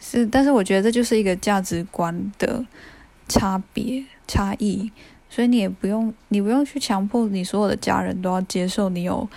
[0.00, 2.64] 是，但是我觉得这就是一个价值观的
[3.28, 4.90] 差别差异。
[5.30, 9.28] 所以你也不用，你不用去强迫你所有的家人都要接受你有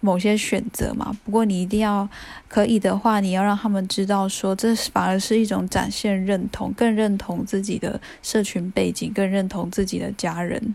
[0.00, 1.16] 某些选择嘛。
[1.24, 2.06] 不过你一定要
[2.48, 10.74] 可以的话，你要让他们知道说，这反而是一种展现认同，更认同自己的社群背景，更认同自己的家人。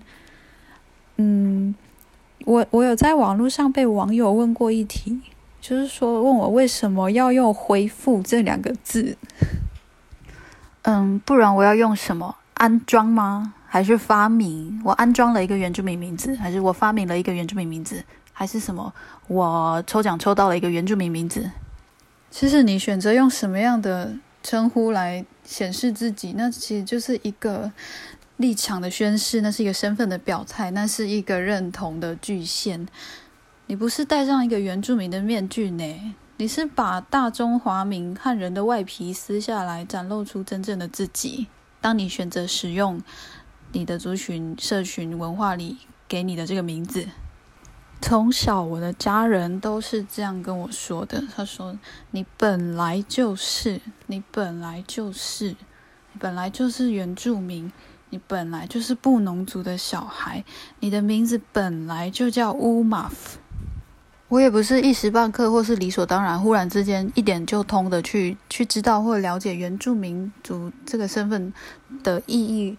[1.17, 1.75] 嗯，
[2.45, 5.19] 我我有在网络上被网友问过一题，
[5.67, 9.17] 就是说问我为什么要用“恢复”这两个字。
[10.83, 12.37] 嗯，不然我要用什么？
[12.53, 13.53] 安装吗？
[13.67, 14.81] 还是发明？
[14.85, 18.01] 我安装了一个原住民名字，还是我发明了一个原住民名字？
[18.31, 18.93] 还是什么？
[19.27, 21.51] 我抽奖抽到了一个原住民名字？
[22.31, 27.69] 其实你选择用什么样的称呼来显示自己，那其实就是一个
[28.37, 32.87] 立场的宣示，那是一个身份的表态，那是一个认同的具现。
[33.69, 41.47] 你不是戴上一个原住民的面具呢，你是把大中华民汉人的外皮撕下来，展露出真正的自己。
[41.81, 43.01] 当你选择使用
[43.73, 47.09] 你的族群、社群文化里给你的这个名字。
[48.01, 51.21] 从小，我的家人都是这样跟我说的。
[51.35, 51.77] 他说
[52.11, 55.49] ：“你本来就是，你本来就是，
[56.13, 57.69] 你本来就是原住民，
[58.11, 60.45] 你本来就是布农族的小孩，
[60.79, 63.39] 你的名字本来就叫乌马夫。”
[64.29, 71.53] 我也不是一时半刻或是理所当然，忽然之间一点就通的去去知道或了解原住民族这个身份
[72.03, 72.77] 的意义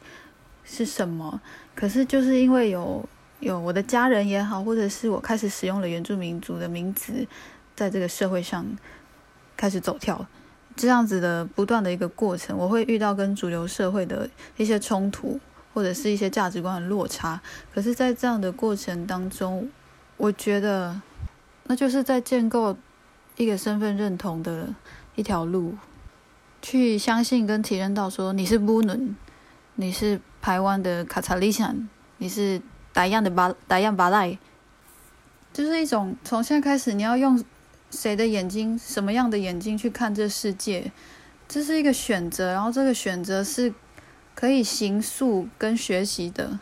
[0.65, 1.41] 是什么。
[1.75, 3.09] 可是就是因为有。
[3.41, 7.25] 有我的家人也好，或者是我开始使用了原住民族的名字，
[7.77, 8.67] 在这个社会上
[9.57, 10.27] 开始走跳，
[10.75, 15.39] 这样子的不断的一个过程，我会遇到跟主流社会的一些冲突，
[15.73, 17.41] 或者是一些价值观的落差。
[17.73, 19.71] 可是，在这样的过程当中，
[20.17, 21.01] 我觉得
[21.69, 22.77] 那就是在建构
[23.37, 24.75] 一个身份认同的
[25.15, 25.77] 一条路，
[26.61, 29.15] 去相信跟体认到说你是布伦，
[29.77, 32.61] 你是台湾的卡查利山，你是。
[32.91, 34.37] 打样的巴，打样巴赖，
[35.53, 37.45] 就是一种从现在开始，你要用
[37.93, 40.91] 谁的眼睛，什么样的眼睛去看这世界，
[41.47, 43.73] 这是一个选择，然后这个选择是
[44.35, 46.59] 可以形塑跟学习的，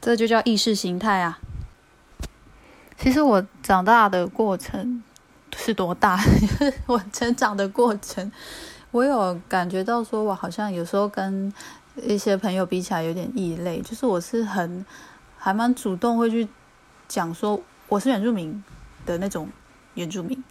[0.00, 1.38] 这就叫意识形态啊。
[3.02, 5.02] 其实我长大的过程
[5.56, 6.20] 是多大？
[6.86, 8.30] 我成长的过程，
[8.92, 11.52] 我有感觉到说，我好像有时候跟。
[12.06, 14.82] 一些朋友比起来有点异类，就是我是很
[15.36, 16.48] 还蛮主动会去
[17.06, 18.64] 讲说我是原住民
[19.04, 19.46] 的那种
[19.92, 20.42] 原住民，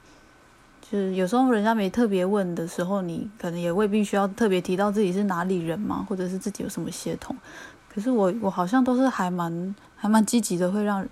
[0.81, 7.35] 就是有时候人家没特别问的时候，你可能也未必需要特别提到自己是哪里人嘛，或者是自己有什么血统。
[7.91, 11.03] 可是我我好像都是还蛮还蛮积极的，会让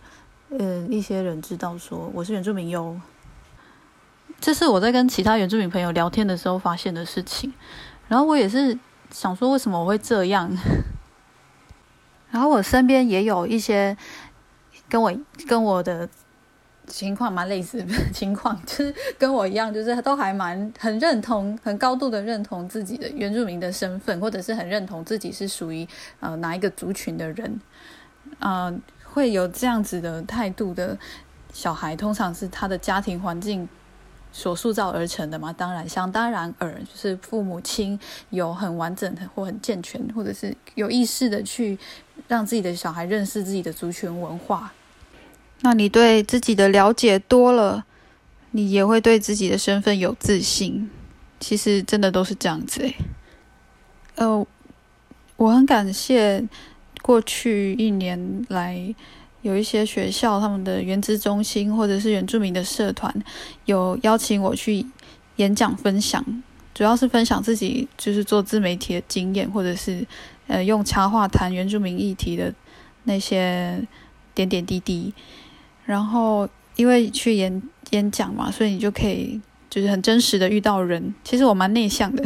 [0.49, 2.99] 嗯一些人知道说我是原住民哟。
[4.39, 7.53] 这是我在跟其他原住民朋友聊天的时候发现的事情，
[8.07, 8.77] 然后我也是。
[9.11, 10.55] 想说为什么我会这样？
[12.29, 13.97] 然后我身边也有一些
[14.87, 15.11] 跟我
[15.47, 16.07] 跟我的
[16.85, 25.87] 情况蛮类似的情况，就是跟我一样，就是都还蛮很认同、很高度的认同自己的原住民的身份，或者是很认同自己是属于
[26.19, 27.59] 呃哪一个族群的人。
[28.41, 28.79] 嗯、
[29.13, 30.97] 会有这样子的态度的
[31.53, 33.67] 小孩，通常是他的家庭环境。
[34.31, 41.75] 所塑造而成的嘛，当然，想当然尔，就是父母亲有很完整的或很健全，或者是有意识的去
[42.27, 44.71] 让自己的小孩认识自己的族群文化。
[45.61, 47.83] 那你对自己的了解多了，
[48.51, 50.87] 你也会对自己的身份有自信。
[51.39, 52.95] 其实真的都是这样子诶。
[54.13, 54.45] 呃，
[55.37, 56.47] 我很感谢
[57.09, 58.93] 过去一年来。
[59.41, 63.09] 有一些学校，他们的原资中心或者是原住民的社团，
[63.63, 64.85] 有邀请我去
[65.37, 66.21] 演讲分享，
[66.75, 70.05] 主要是分享自己就是做自媒体的经验，或者是
[70.47, 72.53] 呃用插画谈原住民议题的
[73.05, 73.81] 那些
[74.35, 75.13] 点点滴滴。
[75.85, 81.15] 然后因为去演演讲嘛，所以你就可以就是很真实的遇到人。
[81.23, 82.23] 其实我蛮内向的。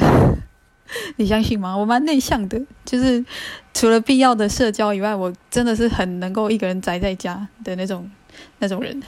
[1.18, 1.76] 你相信吗？
[1.76, 3.24] 我蛮内向的，就是
[3.74, 8.10] 除了必要的社交以外，我真的是很能够一个人宅在家的那种
[8.60, 9.02] 那种人。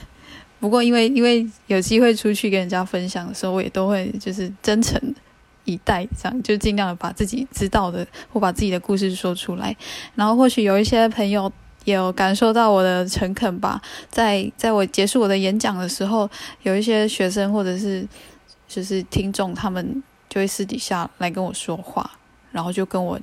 [0.58, 5.00] 不过因为因为有机会出去跟人家分享的时候，我也都会就是真诚
[5.64, 9.76] 以待，这样就尽量的把自己知道的或把自己的故事说出来。
[10.14, 11.52] 然后或许有一些朋友
[11.84, 16.28] 也有感受到我的诚恳吧，在在我结束我的演讲的时候，
[16.62, 18.04] 有一些学生或者是
[18.66, 20.02] 就是听众他们。
[20.36, 22.10] 就会私底下来跟我说话，
[22.52, 23.18] 然后就跟我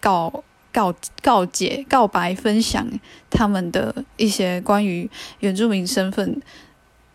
[0.00, 2.88] 告告告解、告白、分享
[3.28, 5.10] 他们的一些关于
[5.40, 6.40] 原住民身份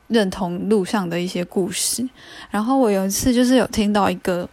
[0.09, 2.07] 认同路上的一些故事。
[2.51, 4.47] 然后我有一次就是有听到一个，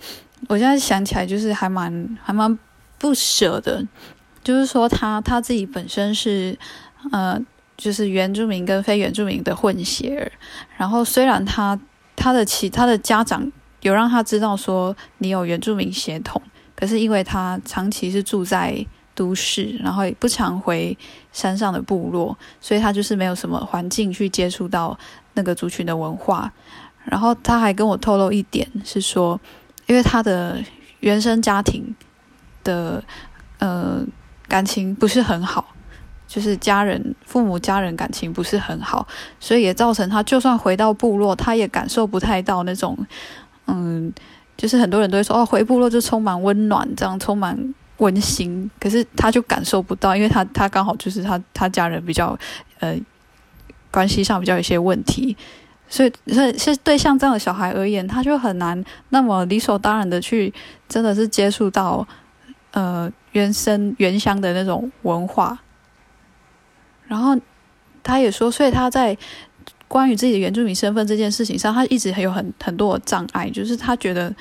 [0.49, 2.59] 我现在想起来就是还蛮还蛮
[2.97, 3.87] 不舍的，
[4.43, 6.59] 就是说他他自己本身是
[7.12, 7.39] 呃
[7.77, 10.33] 就是原住民跟非原住民的混血儿，
[10.79, 11.79] 然后虽然他
[12.17, 13.53] 他的其他的家长。
[13.83, 16.41] 有让他知道说你有原住民血统，
[16.74, 20.97] 可是因为他长期是住在都市，然后也不常回
[21.33, 24.97] 山上的部落，所以他就是没有什么环境去接触到
[25.35, 26.53] 那个族群的文化。
[27.05, 29.41] 然后他还跟我透露一点是说，
[29.87, 30.62] 因为他的
[31.01, 31.97] 原生家庭
[32.62, 33.03] 的
[33.59, 34.05] 呃
[34.47, 35.74] 感情不是很好，
[36.26, 39.09] 就是家人父母家人感情不是很好，
[39.41, 42.99] 所以也造成他就算回到部落，他也感受不太到那种
[43.69, 44.12] 嗯，
[44.57, 52.37] 就是很多人都会说哦，回部落就充满温暖，这样充满温馨，可是他就感受不到，因为他他刚好就是他他家人比较
[52.81, 52.97] 呃
[53.91, 55.37] 关系上比较有些问题。
[55.91, 60.53] 所以，所以是对像这样的小孩而言，他就很难那么理所当然的去，
[60.87, 62.07] 真的是接触到，
[62.73, 65.59] 呃，原生原乡的那种文化。
[67.07, 67.35] 然后，
[68.03, 69.16] 他也说，所以他在
[69.89, 74.32] 关于自己的原住民身份这件事情上，他一直还有很很多的障碍，就是他觉得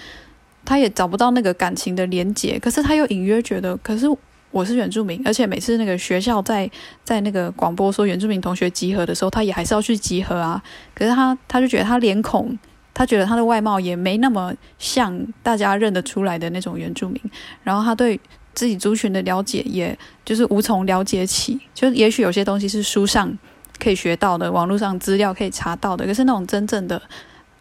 [0.63, 4.05] 他也找不到那个感情的连结，可是他又隐约觉得，可是。
[4.49, 6.67] 我是原住民，而且每次那个学校在
[7.03, 10.59] 在那个广播说原住民同学集合的时候，他也还是要去集合啊。
[10.95, 12.57] 可是他他就觉得他脸孔，
[12.93, 17.21] 他觉得他的外貌也没那么像大家认得出来的那种原住民。
[17.61, 18.19] 然后他对
[18.53, 21.59] 自己族群的了解，也就是无从了解起。
[21.73, 23.37] 就也许有些东西是书上
[23.79, 27.01] 可以学到的，网络上资料可以查到的，可是那种真正的，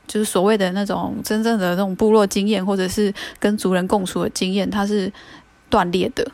[0.06, 5.12] 就是所谓的那种真正的那种部落经验，或者是跟族人共处的经验，它是
[5.68, 6.26] 断裂的。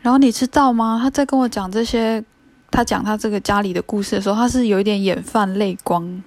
[0.00, 1.00] 然后你知道吗？
[1.02, 2.22] 他在跟我讲这些，
[2.70, 6.22] 他讲他这个家里的故事的时候，他是有一点眼泛泪光。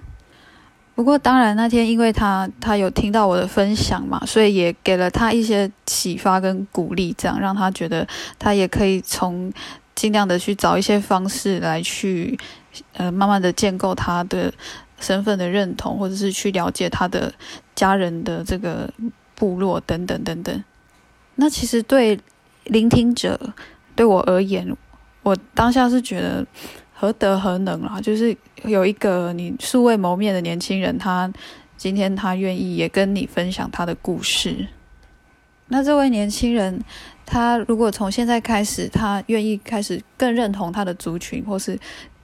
[0.94, 8.06] 不过当然那天因为他他有听到我的分享嘛，所以也给了他一些启发跟鼓励，这样让他觉得
[8.38, 9.50] 他也可以从
[9.94, 12.38] 尽量的去找一些方式来去
[12.94, 14.52] 呃慢慢的建构他的
[15.00, 17.32] 身份的认同，或者是去了解他的
[17.74, 18.92] 家人的这个
[19.34, 20.64] 部落等等等等。
[21.36, 22.18] 那其实对。
[22.66, 23.52] 聆听者
[23.96, 24.76] 对我而言，
[25.24, 26.46] 我当下是觉得
[26.94, 28.00] 何德何能啊！
[28.00, 31.28] 就是有一个你素未谋面的年轻人，他
[31.76, 34.68] 今天他愿意也跟你分享他的故事。
[35.66, 36.80] 那这位年轻人，
[37.26, 41.76] 他如果从现在开始，他愿意开始更认同他的族群，或是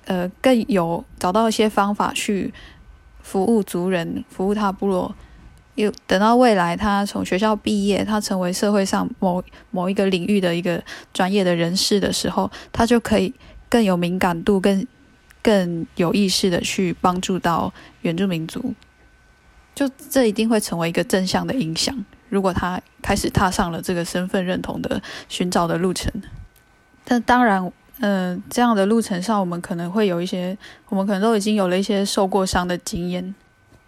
[0.08, 2.52] 呃更有找到一些方法去
[3.22, 5.14] 服务族人，服务他部落。
[5.76, 9.40] 又等到未来，他从学校毕业，他成为社会上某
[9.70, 10.82] 某一个领域的一个
[11.14, 13.32] 专业的人士的时候，他就可以
[13.68, 14.84] 更有敏感度，更
[15.40, 18.74] 更有意识的去帮助到原住民族。
[19.72, 22.04] 就这一定会成为一个正向的影响。
[22.28, 26.10] 如果他开始踏上了这个身份认同的寻找的路程，
[27.04, 27.70] 但当然，
[28.00, 30.56] 嗯、这样的路程上，我们可能会有一些，
[30.88, 33.34] 我们可能都已经有了一些受过伤的经验。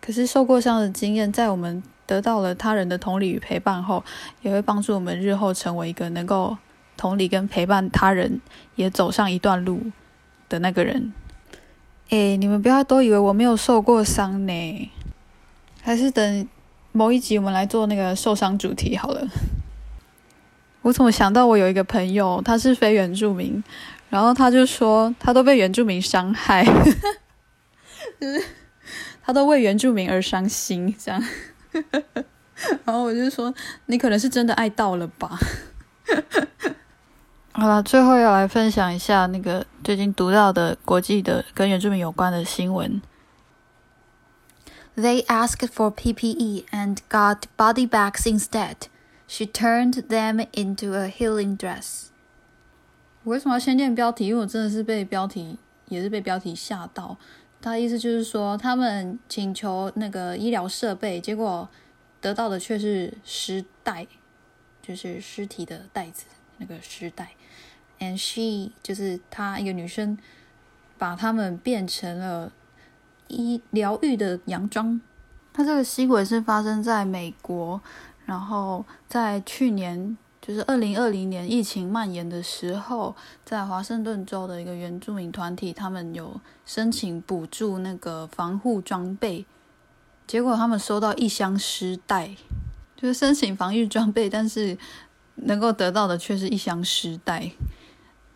[0.00, 4.02] 可是受过伤的经验，在我们得到了他人的同理与陪伴后，
[4.42, 6.56] 也会帮助我们日后成为一个能够
[6.96, 8.40] 同理跟陪伴他人，
[8.74, 9.80] 也走上一段路
[10.48, 11.12] 的那个人。
[12.08, 14.90] 诶，你们不要都以为我没有受过伤呢，
[15.80, 16.48] 还是等
[16.90, 19.28] 某一集我们来做那个受伤主题好了。
[20.82, 23.62] 我怎么想到我有一个朋友，他是非原住民，
[24.10, 26.62] 然后他就说他都被原住民伤害，
[28.20, 28.44] 就是。
[29.22, 31.22] 他都为原住民而伤心，这样，
[32.84, 33.54] 然后我就说，
[33.86, 35.38] 你可能是真的爱到了吧。
[37.52, 43.00] 好了，最后要来分享一下那个最近读到的国际的跟原住民有关的新闻。
[44.96, 48.88] They asked for PPE and got body bags instead.
[49.28, 52.09] She turned them into a healing dress.
[53.22, 54.28] 我为什么要先念标题？
[54.28, 55.58] 因为我真的是被标题，
[55.88, 57.16] 也是被标题吓到。
[57.60, 61.68] 他的意思就是说，他们请求那个医疗设备，结果
[62.18, 64.06] 得到的却是尸袋，
[64.80, 66.24] 就是尸体的袋子，
[66.56, 67.32] 那个尸袋。
[67.98, 70.16] And she 就是她一个女生，
[70.96, 72.50] 把他们变成了
[73.28, 74.98] 医疗愈的洋装。
[75.52, 77.82] 他这个新闻是发生在美国，
[78.24, 80.16] 然后在去年。
[80.40, 83.14] 就是二零二零年疫情蔓延的时候，
[83.44, 89.44] 在华盛顿州的一个原住民团体，他们有申请补助那个防护装备，
[90.26, 92.34] 结果他们收到一箱尸袋，
[92.96, 94.78] 就是申请防御装备，但是
[95.34, 97.50] 能够得到的却是一箱尸袋。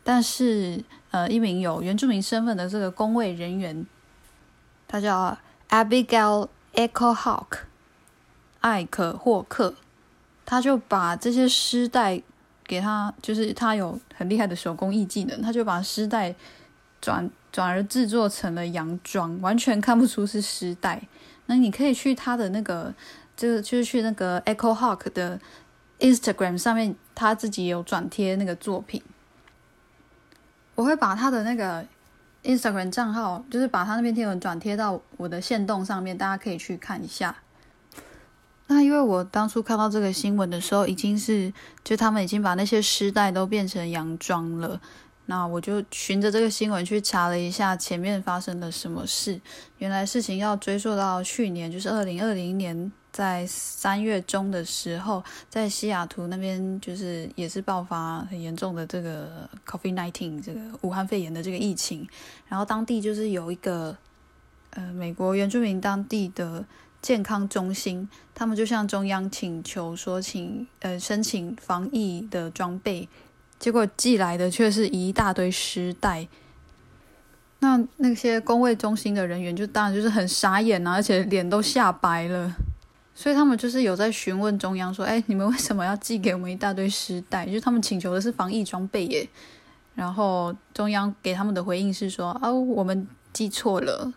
[0.03, 3.87] 但是，呃，一名有原住民身份的这个工卫人员，
[4.87, 5.39] 他叫
[5.71, 7.61] Abigail Echo Hawk，
[8.61, 9.77] 艾可霍克。
[10.47, 12.23] 他就把这些丝带
[12.67, 16.35] 给他，就是他有很厉害的手工艺技能，他就把丝带
[17.01, 21.03] 转转而制作成了洋装，完全看不出是丝带。
[21.47, 22.95] 那你可以去他的那个，
[23.37, 25.39] 就就是去那个 Echo Hawk 的
[26.01, 29.03] Instagram 上面，他自己有转贴那个作品。
[30.75, 31.87] 我会把他的那个
[32.43, 37.37] Instagram 账号，就是把他那边贴文转贴到我的线动上面，大家可以去看一下。
[38.67, 41.53] 那因为我当初看到这个新闻的时候，已经是
[41.85, 44.81] 就他们已经把那些丝带都变成洋装了。
[45.27, 49.39] 那我就循着这个新闻去查了一下前面发生了什么事。
[49.79, 62.07] 原来事情要追溯到去年，就是二零二零年，在三月中的时候，在西雅图那边就是也是爆发很严重的这个 COVID-19 这个武汉肺炎的这个疫情。
[62.49, 63.97] 然后当地就是有一个
[64.71, 66.65] 呃美国原住民当地的。
[67.05, 73.07] 健康中心，他们就向中央请求说请，呃申请防疫的装备，
[73.59, 76.27] 结果寄来的却是一大堆尸袋。
[77.59, 82.57] 那那些工卫中心的人员就当然就是很傻眼啊，而且脸都吓白了。
[83.15, 87.45] 所以他们就是有在询问中央说：“哎，你们为什么要寄给我们一大堆尸袋？
[87.45, 89.29] 就是他们请求的是防疫装备耶。”
[89.95, 94.15] 然后中央给他们的回应是说：“哦，我们寄错了。”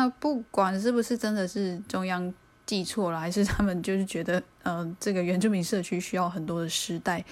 [0.00, 2.32] 那不管是不是真的是中央
[2.64, 7.22] 记错了，还是他们就是觉得，呃，这个原住民社区需要很多的时代。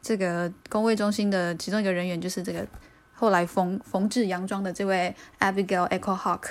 [0.00, 2.64] 这个工卫中心的其中一个人员就是这个
[3.12, 6.44] 后来缝缝制洋装的这位 Abigail Echo Hawk，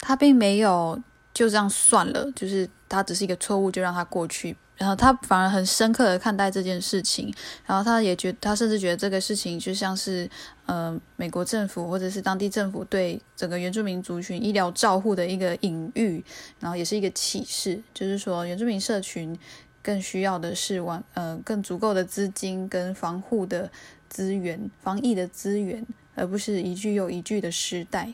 [0.00, 4.54] 他并没有就这样算了，就是他只是一个错误，就让他过去。
[4.78, 7.32] 然后他反而很深刻的看待这件事情，
[7.64, 10.28] 然后他也觉，他甚至觉得这个事情就像是，
[10.66, 16.22] 呃，美国政府或者是当地政府对整个原住民族群医疗照护的一个隐喻，
[16.60, 19.38] 然后也是一个启示，就是说原住民社群
[19.82, 23.70] 更需要的是完，呃，更足够的资金跟防护的
[24.10, 28.12] 资源、防疫的资源，而不是一句又一句的失代。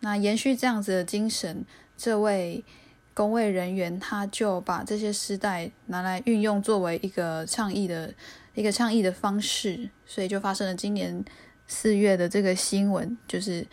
[0.00, 1.64] 那延续这样子的精神，
[1.96, 2.64] 这位。
[3.12, 8.14] 工位人员他就把这些丝带拿来运用作为一个倡议的
[8.54, 11.24] 一个倡议的方式，所以就发生了今年
[11.66, 13.66] 四月的这个新闻，就是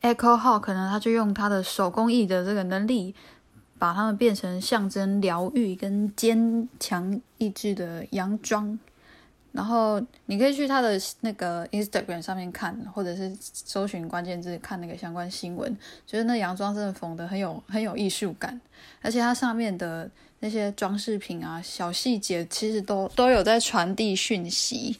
[0.00, 3.14] Echo Hawk 可能他就用他的手工艺的这个能力，
[3.78, 8.78] 把它们变成象征疗愈跟坚强意志的洋装。
[9.52, 15.76] 然后你可以去他的那个 Instagram 上面看，或者是搜寻关键字看那个相关新闻。
[16.06, 18.58] 觉得那洋装真的缝的很有很有艺术感，
[19.02, 24.98] 而且它上面的那些装饰品啊、小细节，其实都都有在传递讯息。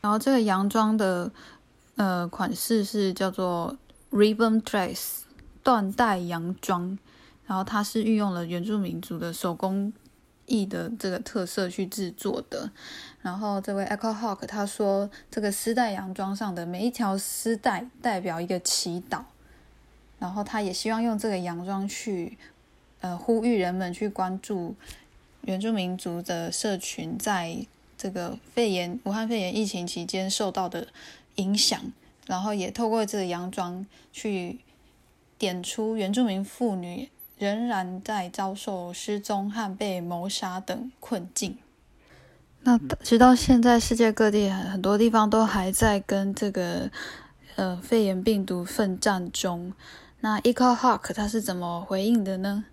[0.00, 1.30] 然后这个洋装的
[1.94, 3.76] 呃款式是叫做
[4.10, 5.20] Ribbon Dress
[5.62, 6.98] 缎带洋装，
[7.46, 9.92] 然后它是运用了原住民族的手工
[10.46, 12.70] 艺的这个特色去制作的，
[13.22, 19.22] 然后这位 Echo Hawk 他说，这个丝带洋装上的每一条丝带代表一个祈祷，
[20.18, 22.36] 然后他也希望用这个洋装去，
[23.00, 24.74] 呃，呼吁人们去关注
[25.42, 27.64] 原住民族的社群在
[27.96, 30.88] 这个肺炎武汉肺炎疫情期间受到的
[31.36, 31.80] 影响，
[32.26, 34.58] 然后也透过这个洋装去
[35.38, 37.08] 点出原住民妇女。
[37.42, 41.58] 仍然在遭受失踪和被谋杀等困境。
[42.60, 46.88] 那直到现在，世界各地很多地方都还在跟这个
[47.56, 49.72] 呃肺炎病毒奋战中。
[50.20, 52.64] 那 Eco Hawk 他是怎么回应的呢？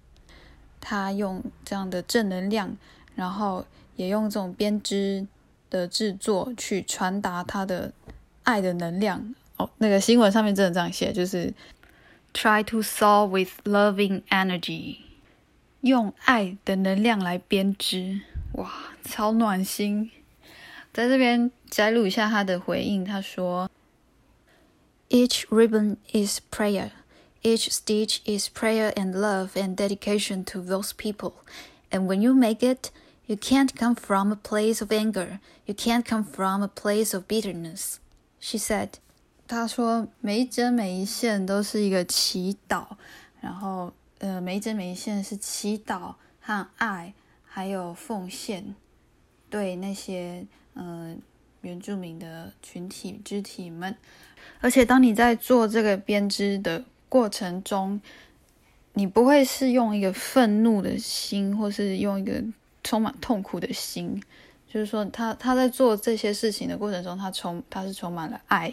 [0.80, 2.78] 他用这样的正能量，
[3.16, 3.66] 然后
[3.96, 5.26] 也用这种编织
[5.72, 7.92] 的制作去传达他的
[8.44, 9.34] 爱的能量。
[9.58, 11.52] 哦，那个新闻上面真的这样写，就是。
[12.33, 14.97] Try to solve with loving energy，
[15.83, 18.23] 用爱的能量来编织，
[18.55, 18.73] 哇，
[19.05, 20.11] 超暖心！
[20.93, 23.71] 在这边摘录一下他的回应，他说：“
[25.09, 26.91] Each ribbon is prayer,
[27.43, 31.35] each stitch is prayer and love and dedication to those people.
[31.91, 32.91] And when you make it,
[33.27, 37.29] you can't come from a place of anger, you can't come from a place of
[37.29, 38.01] bitterness.”
[38.41, 38.99] She said.
[39.50, 42.86] 他说：“每一针每一线都是一个祈祷，
[43.42, 48.76] 然后呃，每一针每一线是祈祷和爱，还有奉献，
[49.50, 50.46] 对那些
[50.76, 51.16] 呃
[51.62, 53.98] 原住民的群体肢体们。
[54.62, 58.00] 而且，当你在做这个编织的过程中，
[58.94, 62.44] 你不会是用一个愤怒的心，或是用一个
[62.84, 64.22] 充满痛苦的心，
[64.72, 68.72] 就是说他，他他在做这些事情的过程中，他充他是充满了爱。”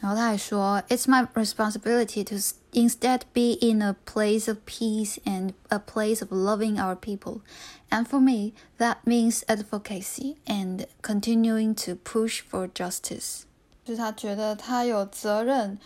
[0.00, 2.36] 然后他还说：“It's my responsibility to
[2.72, 7.40] instead be in a place of peace and a place of loving our people.
[7.88, 13.44] And for me, that means advocacy and continuing to push for justice.”
[13.84, 15.78] 就是他觉得他有责任，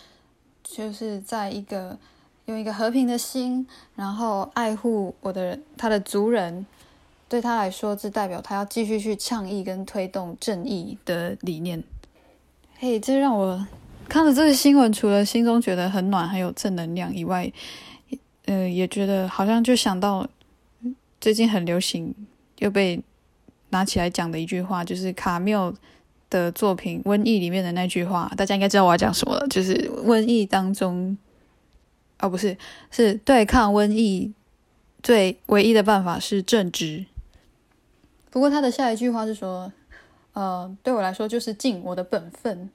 [0.65, 1.99] 就是在一个
[2.47, 6.67] 用一个和平的心，然后爱护我的他的族人。
[7.29, 11.85] 对他来说，这代表他要继续去倡议跟推动正义的理念。
[12.79, 13.67] 嘿，这让我
[14.08, 17.52] 看了这个新闻，除了心中觉得很暖，还有正能量以外，
[18.46, 20.28] 呃，也觉得好像就想到
[21.20, 22.14] 最近很流行
[22.60, 23.02] 又被
[23.70, 25.74] 拿起来讲的一句话，就是卡缪
[26.30, 29.74] 的作品《瘟疫》里面的那句话，大家应该知道我要讲什么了，就是
[30.06, 31.18] 瘟疫当中，
[32.20, 32.56] 哦，不是，
[32.92, 34.32] 是对抗瘟疫
[35.02, 37.06] 最唯一的办法是正直。
[38.30, 39.72] 不过他的下一句话是说。
[40.36, 42.68] 呃，对我来说就是尽我的本分，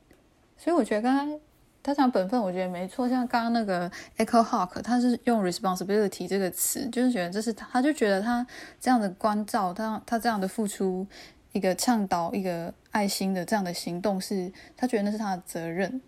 [0.59, 1.41] 所以我觉得刚刚
[1.83, 3.09] 他讲本分，我觉得没错。
[3.09, 8.47] 像刚刚那个 Echo Hawk，他是用 responsibility 这个词，就是觉得这是他，就觉得他
[8.81, 11.07] 这样的关照，他他这样的付出，
[11.53, 16.01] 一个倡导一个爱心的这样的行动是，他觉得那是他的责任。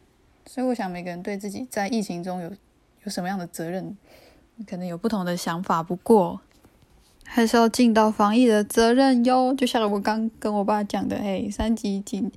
[0.45, 2.51] 所以我想每个人对自己在疫情中有
[3.05, 3.97] 有什么样的责任，
[4.67, 5.83] 可能有不同的想法。
[5.83, 6.41] 不过。
[7.33, 12.29] 还是要尽到防疫的责任哟，就像我刚跟我爸讲的，嘿，三级警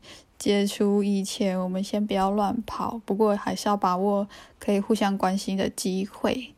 [0.43, 4.27] 解除以前，我们先不要乱跑，不过还是要把握
[4.59, 6.53] 可以互相关心的机会。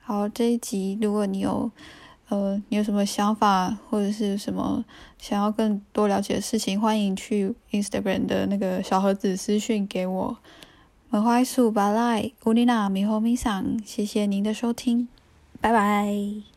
[0.00, 1.70] 好，这一集如果你有
[2.30, 4.82] 呃，你有什么想法或者是什么
[5.18, 10.38] 想要更多了解的事情，欢迎去 Instagram 的那个小盒子私讯给我。
[11.10, 15.08] 我怀素巴赖乌丽娜米和米桑，谢谢您的收听，
[15.60, 16.55] 拜拜。